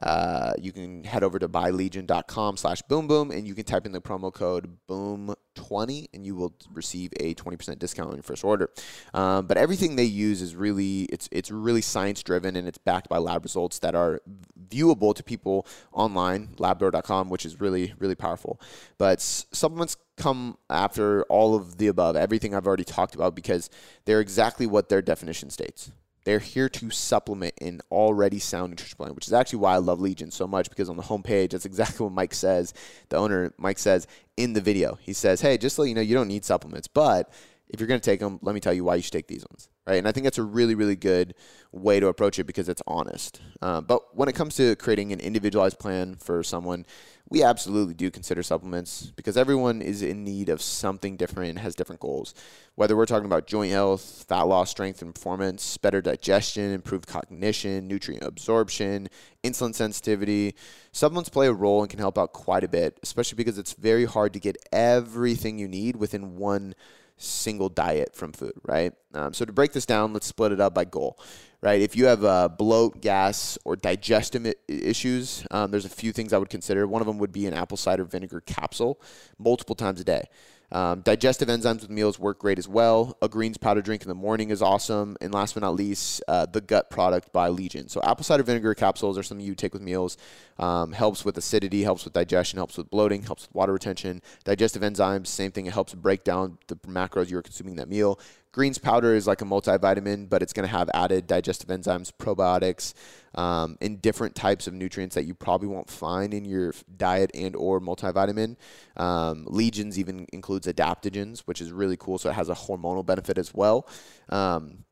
[0.01, 3.93] Uh, you can head over to buylegion.com slash boom boom and you can type in
[3.93, 8.71] the promo code boom20 and you will receive a 20% discount on your first order.
[9.13, 13.09] Um, but everything they use is really, it's, it's really science driven and it's backed
[13.09, 14.21] by lab results that are
[14.69, 18.61] viewable to people online, labdoor.com, which is really, really powerful.
[18.97, 23.69] But supplements come after all of the above, everything I've already talked about, because
[24.07, 25.91] they're exactly what their definition states.
[26.25, 30.01] They're here to supplement an already sound nutrition plan, which is actually why I love
[30.01, 32.73] Legion so much because on the homepage, that's exactly what Mike says.
[33.09, 34.07] The owner, Mike, says
[34.37, 34.99] in the video.
[35.01, 37.33] He says, Hey, just so you know, you don't need supplements, but
[37.73, 39.45] if you're going to take them, let me tell you why you should take these
[39.51, 39.69] ones.
[39.87, 39.97] Right.
[39.97, 41.35] And I think that's a really, really good
[41.73, 43.41] way to approach it because it's honest.
[43.61, 46.87] Uh, but when it comes to creating an individualized plan for someone,
[47.33, 51.75] we absolutely do consider supplements because everyone is in need of something different and has
[51.75, 52.35] different goals.
[52.75, 57.89] Whether we're talking about joint health, fat loss, strength and performance, better digestion, improved cognition,
[57.89, 59.09] nutrient absorption,
[59.43, 60.55] insulin sensitivity,
[60.93, 64.05] supplements play a role and can help out quite a bit, especially because it's very
[64.05, 66.75] hard to get everything you need within one
[67.17, 68.93] single diet from food, right?
[69.15, 71.19] Um, so to break this down, let's split it up by goal
[71.63, 71.81] right?
[71.81, 76.39] If you have uh, bloat, gas, or digestive issues, um, there's a few things I
[76.39, 76.87] would consider.
[76.87, 79.01] One of them would be an apple cider vinegar capsule
[79.39, 80.25] multiple times a day.
[80.73, 83.17] Um, digestive enzymes with meals work great as well.
[83.21, 85.19] A greens powder drink in the morning is awesome.
[85.21, 87.89] And last but not least, uh, the gut product by Legion.
[87.89, 90.17] So apple cider vinegar capsules are something you take with meals.
[90.59, 94.23] Um, helps with acidity, helps with digestion, helps with bloating, helps with water retention.
[94.45, 95.67] Digestive enzymes, same thing.
[95.67, 98.19] It helps break down the macros you are consuming that meal.
[98.53, 102.93] Greens powder is like a multivitamin, but it's going to have added digestive enzymes, probiotics,
[103.35, 107.57] um, and different types of nutrients that you probably won't find in your diet and
[107.57, 108.57] or multivitamin.
[108.99, 112.19] Um, Legions even includes adaptogens, which is really cool.
[112.19, 113.89] So it has a hormonal benefit as well.
[114.29, 114.85] Um,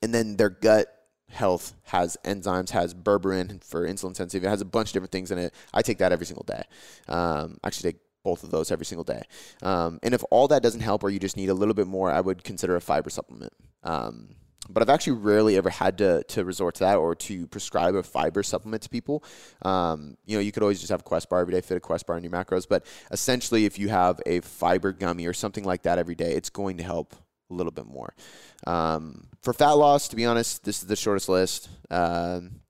[0.00, 0.86] and then their gut
[1.28, 4.44] health has enzymes, has berberine for insulin sensitive.
[4.44, 5.54] It has a bunch of different things in it.
[5.74, 6.62] I take that every single day.
[7.08, 9.22] Um, actually, take both of those every single day.
[9.62, 12.10] Um, and if all that doesn't help or you just need a little bit more,
[12.10, 13.52] I would consider a fiber supplement.
[13.82, 14.36] Um,
[14.68, 18.02] but I've actually rarely ever had to, to resort to that or to prescribe a
[18.02, 19.24] fiber supplement to people.
[19.62, 21.80] Um, you know, you could always just have a Quest bar every day, fit a
[21.80, 22.66] Quest bar in your macros.
[22.68, 26.50] But essentially, if you have a fiber gummy or something like that every day, it's
[26.50, 27.14] going to help
[27.50, 28.14] a little bit more.
[28.66, 31.68] Um, for fat loss, to be honest, this is the shortest list.
[31.90, 32.61] Um,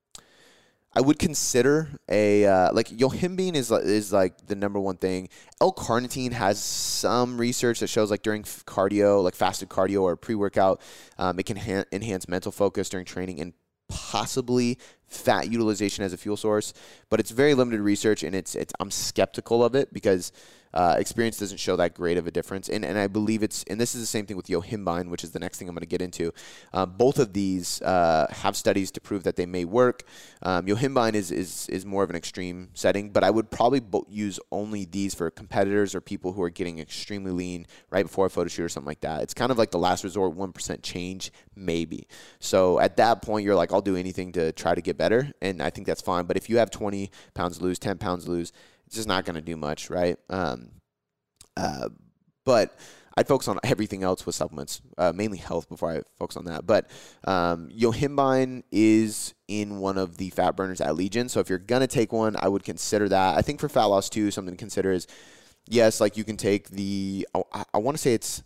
[0.95, 5.31] I would consider a uh, like yohimbine is is like the number one thing.
[5.61, 10.83] L-carnitine has some research that shows like during cardio, like fasted cardio or pre-workout,
[11.19, 13.55] um, it can ha- enhance mental focus during training and
[13.89, 16.73] possibly fat utilization as a fuel source.
[17.09, 20.31] But it's very limited research, and it's it's I'm skeptical of it because
[20.75, 23.81] Uh, experience doesn't show that great of a difference, and and I believe it's and
[23.81, 25.87] this is the same thing with yohimbine, which is the next thing I'm going to
[25.87, 26.33] get into.
[26.73, 30.05] Uh, both of these uh, have studies to prove that they may work.
[30.43, 34.07] Um, yohimbine is is is more of an extreme setting, but I would probably bo-
[34.09, 38.31] use only these for competitors or people who are getting extremely lean right before a
[38.31, 39.23] photo shoot or something like that.
[39.23, 42.07] It's kind of like the last resort, one percent change maybe.
[42.39, 45.63] So at that point, you're like, I'll do anything to try to get better, and
[45.63, 46.25] I think that's fine.
[46.25, 48.53] But if you have 20 pounds lose, 10 pounds lose,
[48.93, 50.19] it's just not going to do much, right?
[50.29, 50.69] Um,
[51.57, 51.89] uh,
[52.45, 52.79] but
[53.17, 56.67] I'd focus on everything else with supplements, uh, mainly health before I focus on that.
[56.67, 56.91] But
[57.25, 61.31] um, Yohimbine is in one of the fat burners at Legion.
[61.31, 63.39] So if you're going to take one, I would consider that.
[63.39, 65.07] I think for fat loss too, something to consider is
[65.67, 68.43] yes, like you can take the, I, I want to say it's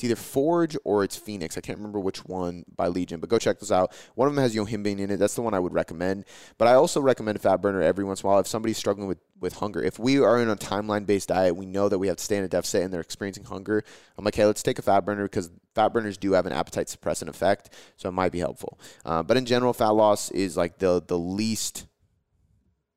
[0.00, 1.58] it's either Forge or it's Phoenix.
[1.58, 3.92] I can't remember which one by Legion, but go check this out.
[4.14, 5.18] One of them has yohimbine in it.
[5.18, 6.24] That's the one I would recommend.
[6.56, 9.08] But I also recommend a Fat Burner every once in a while if somebody's struggling
[9.08, 9.82] with, with hunger.
[9.82, 12.38] If we are in a timeline based diet, we know that we have to stay
[12.38, 13.84] in a deficit and they're experiencing hunger.
[14.16, 16.86] I'm like, hey, let's take a Fat Burner because Fat Burners do have an appetite
[16.86, 18.80] suppressant effect, so it might be helpful.
[19.04, 21.86] Uh, but in general, fat loss is like the the least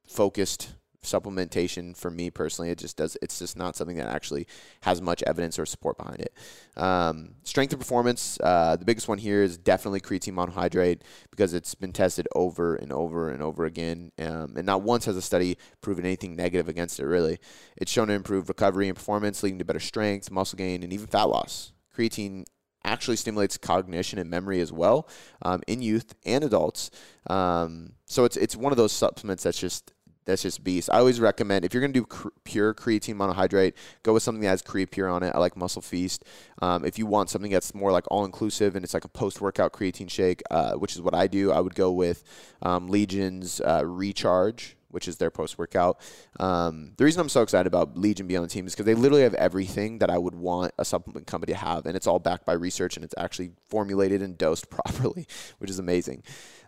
[0.07, 0.69] focused
[1.03, 4.47] supplementation for me personally it just does it's just not something that actually
[4.81, 6.33] has much evidence or support behind it.
[6.75, 11.75] Um, strength and performance uh, the biggest one here is definitely creatine monohydrate because it's
[11.75, 15.57] been tested over and over and over again um, and not once has a study
[15.81, 17.39] proven anything negative against it really.
[17.77, 21.07] It's shown to improve recovery and performance leading to better strength muscle gain and even
[21.07, 21.73] fat loss.
[21.95, 22.45] Creatine
[22.85, 25.07] actually stimulates cognition and memory as well
[25.41, 26.91] um, in youth and adults.
[27.27, 29.92] Um, so it's it's one of those supplements that's just
[30.25, 30.89] that's just beast.
[30.91, 34.49] I always recommend if you're gonna do cr- pure creatine monohydrate, go with something that
[34.49, 35.33] has Creapure on it.
[35.35, 36.23] I like Muscle Feast.
[36.61, 39.41] Um, if you want something that's more like all inclusive and it's like a post
[39.41, 42.23] workout creatine shake, uh, which is what I do, I would go with
[42.61, 44.77] um, Legion's uh, Recharge.
[44.89, 45.99] Which is their post workout.
[46.39, 49.33] Um, the reason I'm so excited about Legion the team is because they literally have
[49.33, 52.53] everything that I would want a supplement company to have, and it's all backed by
[52.53, 55.25] research and it's actually formulated and dosed properly,
[55.57, 56.21] which is amazing.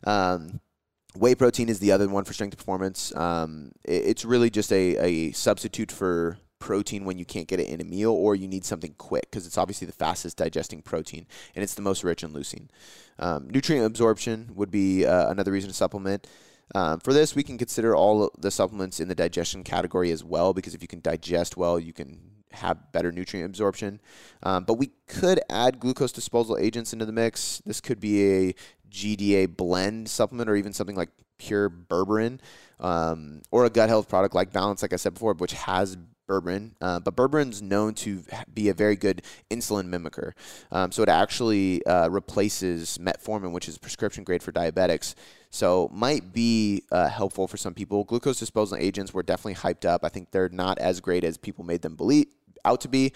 [0.05, 0.59] Um,
[1.15, 3.15] Whey protein is the other one for strength performance.
[3.15, 7.67] Um, it, it's really just a, a substitute for protein when you can't get it
[7.67, 11.27] in a meal or you need something quick because it's obviously the fastest digesting protein
[11.53, 12.67] and it's the most rich in leucine.
[13.19, 16.27] Um, nutrient absorption would be uh, another reason to supplement.
[16.73, 20.53] Um, for this, we can consider all the supplements in the digestion category as well
[20.53, 22.19] because if you can digest well, you can
[22.51, 23.99] have better nutrient absorption.
[24.41, 27.61] Um, but we could add glucose disposal agents into the mix.
[27.65, 28.55] This could be a
[28.95, 32.39] GDA blend supplement or even something like pure berberine
[32.79, 36.71] um, or a gut health product like Balance, like I said before, which has berberine.
[36.81, 39.21] Uh, but berberine's known to be a very good
[39.51, 40.31] insulin mimicker.
[40.71, 45.13] Um, so it actually uh, replaces metformin, which is prescription grade for diabetics.
[45.49, 48.03] So might be uh, helpful for some people.
[48.05, 50.03] Glucose disposal agents were definitely hyped up.
[50.03, 52.27] I think they're not as great as people made them believe
[52.63, 53.13] out to be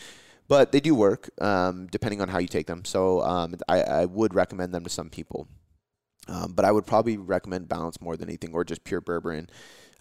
[0.49, 2.83] but they do work um, depending on how you take them.
[2.83, 5.47] So um, I, I, would recommend them to some people.
[6.29, 9.49] Um, but I would probably recommend Balance more than anything, or just pure berberine.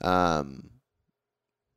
[0.00, 0.70] Um,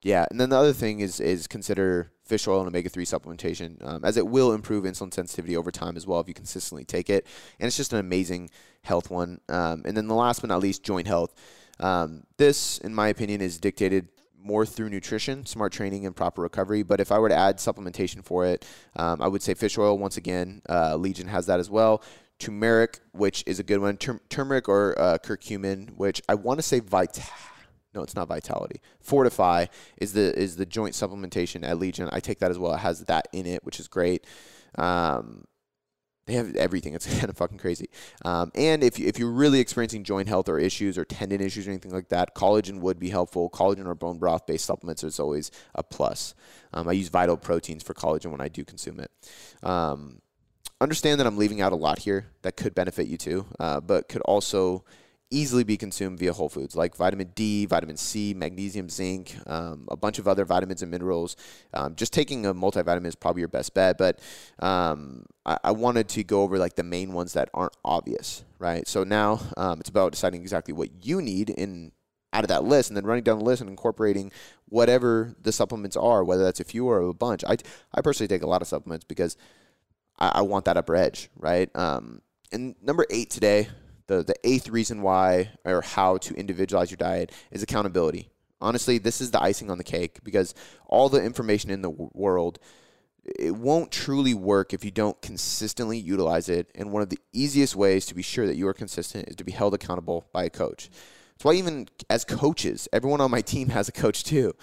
[0.02, 3.84] yeah, and then the other thing is is consider fish oil and omega three supplementation,
[3.86, 7.10] um, as it will improve insulin sensitivity over time as well if you consistently take
[7.10, 7.26] it,
[7.60, 8.50] and it's just an amazing
[8.84, 9.40] health one.
[9.48, 11.34] Um, and then the last but not least, joint health.
[11.80, 14.10] Um, this, in my opinion, is dictated
[14.44, 16.82] more through nutrition, smart training, and proper recovery.
[16.82, 19.98] But if I were to add supplementation for it, um, I would say fish oil
[19.98, 20.64] once again.
[20.68, 22.02] Uh, Legion has that as well
[22.42, 23.98] turmeric, which is a good one.
[23.98, 27.24] Tur- turmeric or uh, curcumin, which I want to say Vital.
[27.94, 28.82] No, it's not Vitality.
[29.02, 29.66] Fortify
[29.98, 32.10] is the is the joint supplementation at Legion.
[32.12, 32.74] I take that as well.
[32.74, 34.26] It has that in it, which is great.
[34.76, 35.46] Um,
[36.26, 36.94] they have everything.
[36.94, 37.90] It's kind of fucking crazy.
[38.24, 41.68] Um, and if, you, if you're really experiencing joint health or issues or tendon issues
[41.68, 43.50] or anything like that, collagen would be helpful.
[43.50, 46.34] Collagen or bone broth based supplements is always a plus.
[46.74, 49.12] Um, I use Vital Proteins for collagen when I do consume it.
[49.64, 50.22] Um,
[50.82, 54.10] understand that I'm leaving out a lot here that could benefit you too, uh, but
[54.10, 54.84] could also
[55.34, 59.96] easily be consumed via whole foods like vitamin D, vitamin C, magnesium, zinc, um, a
[59.96, 61.38] bunch of other vitamins and minerals.
[61.74, 64.20] Um, just taking a multivitamin is probably your best bet, but
[64.60, 68.86] um, I, I, wanted to go over like the main ones that aren't obvious, right?
[68.88, 71.94] So now um, it's about deciding exactly what you need in
[72.34, 74.32] out of that list and then running down the list and incorporating
[74.68, 77.44] whatever the supplements are, whether that's a few or a bunch.
[77.46, 77.58] I,
[77.94, 79.38] I personally take a lot of supplements because–
[80.22, 81.70] I, I want that upper edge, right?
[81.76, 82.22] Um,
[82.54, 83.68] and number eight today,
[84.08, 88.30] the the eighth reason why or how to individualize your diet is accountability.
[88.62, 90.54] Honestly, this is the icing on the cake because
[90.86, 92.60] all the information in the world
[93.24, 96.70] it won't truly work if you don't consistently utilize it.
[96.74, 99.44] And one of the easiest ways to be sure that you are consistent is to
[99.44, 100.90] be held accountable by a coach.
[101.42, 104.54] That's why even as coaches, everyone on my team has a coach too.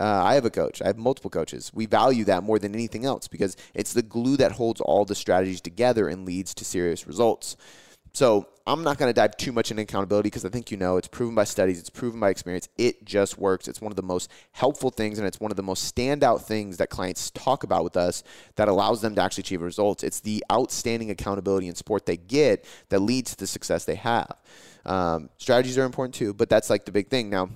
[0.00, 0.82] Uh, I have a coach.
[0.82, 1.70] I have multiple coaches.
[1.72, 5.14] We value that more than anything else because it's the glue that holds all the
[5.14, 7.56] strategies together and leads to serious results.
[8.14, 10.96] So I'm not going to dive too much into accountability because I think you know
[10.96, 12.68] it's proven by studies, it's proven by experience.
[12.78, 13.68] It just works.
[13.68, 16.78] It's one of the most helpful things, and it's one of the most standout things
[16.78, 18.24] that clients talk about with us
[18.56, 20.02] that allows them to actually achieve results.
[20.02, 24.36] It's the outstanding accountability and support they get that leads to the success they have.
[24.86, 27.30] Um, strategies are important too, but that's like the big thing.
[27.30, 27.50] Now,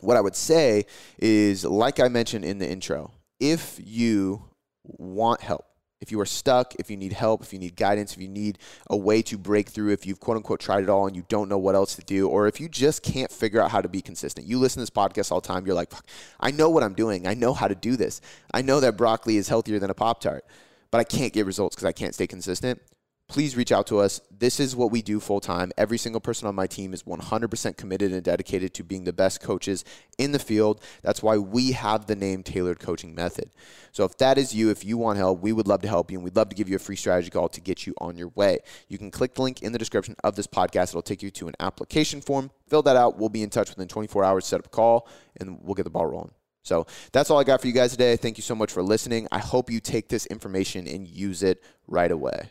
[0.00, 0.86] what I would say
[1.18, 4.44] is, like I mentioned in the intro, if you
[4.84, 5.64] want help,
[6.00, 8.58] if you are stuck, if you need help, if you need guidance, if you need
[8.88, 11.48] a way to break through, if you've quote unquote tried it all and you don't
[11.48, 14.00] know what else to do, or if you just can't figure out how to be
[14.00, 14.46] consistent.
[14.46, 15.92] You listen to this podcast all the time, you're like,
[16.38, 17.26] I know what I'm doing.
[17.26, 18.20] I know how to do this.
[18.54, 20.44] I know that broccoli is healthier than a Pop Tart,
[20.92, 22.80] but I can't get results because I can't stay consistent
[23.28, 24.20] please reach out to us.
[24.30, 25.70] This is what we do full time.
[25.76, 29.42] Every single person on my team is 100% committed and dedicated to being the best
[29.42, 29.84] coaches
[30.16, 30.80] in the field.
[31.02, 33.50] That's why we have the name Tailored Coaching Method.
[33.92, 36.18] So if that is you, if you want help, we would love to help you
[36.18, 38.28] and we'd love to give you a free strategy call to get you on your
[38.28, 38.58] way.
[38.88, 40.90] You can click the link in the description of this podcast.
[40.90, 42.50] It'll take you to an application form.
[42.68, 43.18] Fill that out.
[43.18, 45.06] We'll be in touch within 24 hours, set up a call,
[45.36, 46.32] and we'll get the ball rolling.
[46.62, 48.16] So that's all I got for you guys today.
[48.16, 49.26] Thank you so much for listening.
[49.32, 52.50] I hope you take this information and use it right away.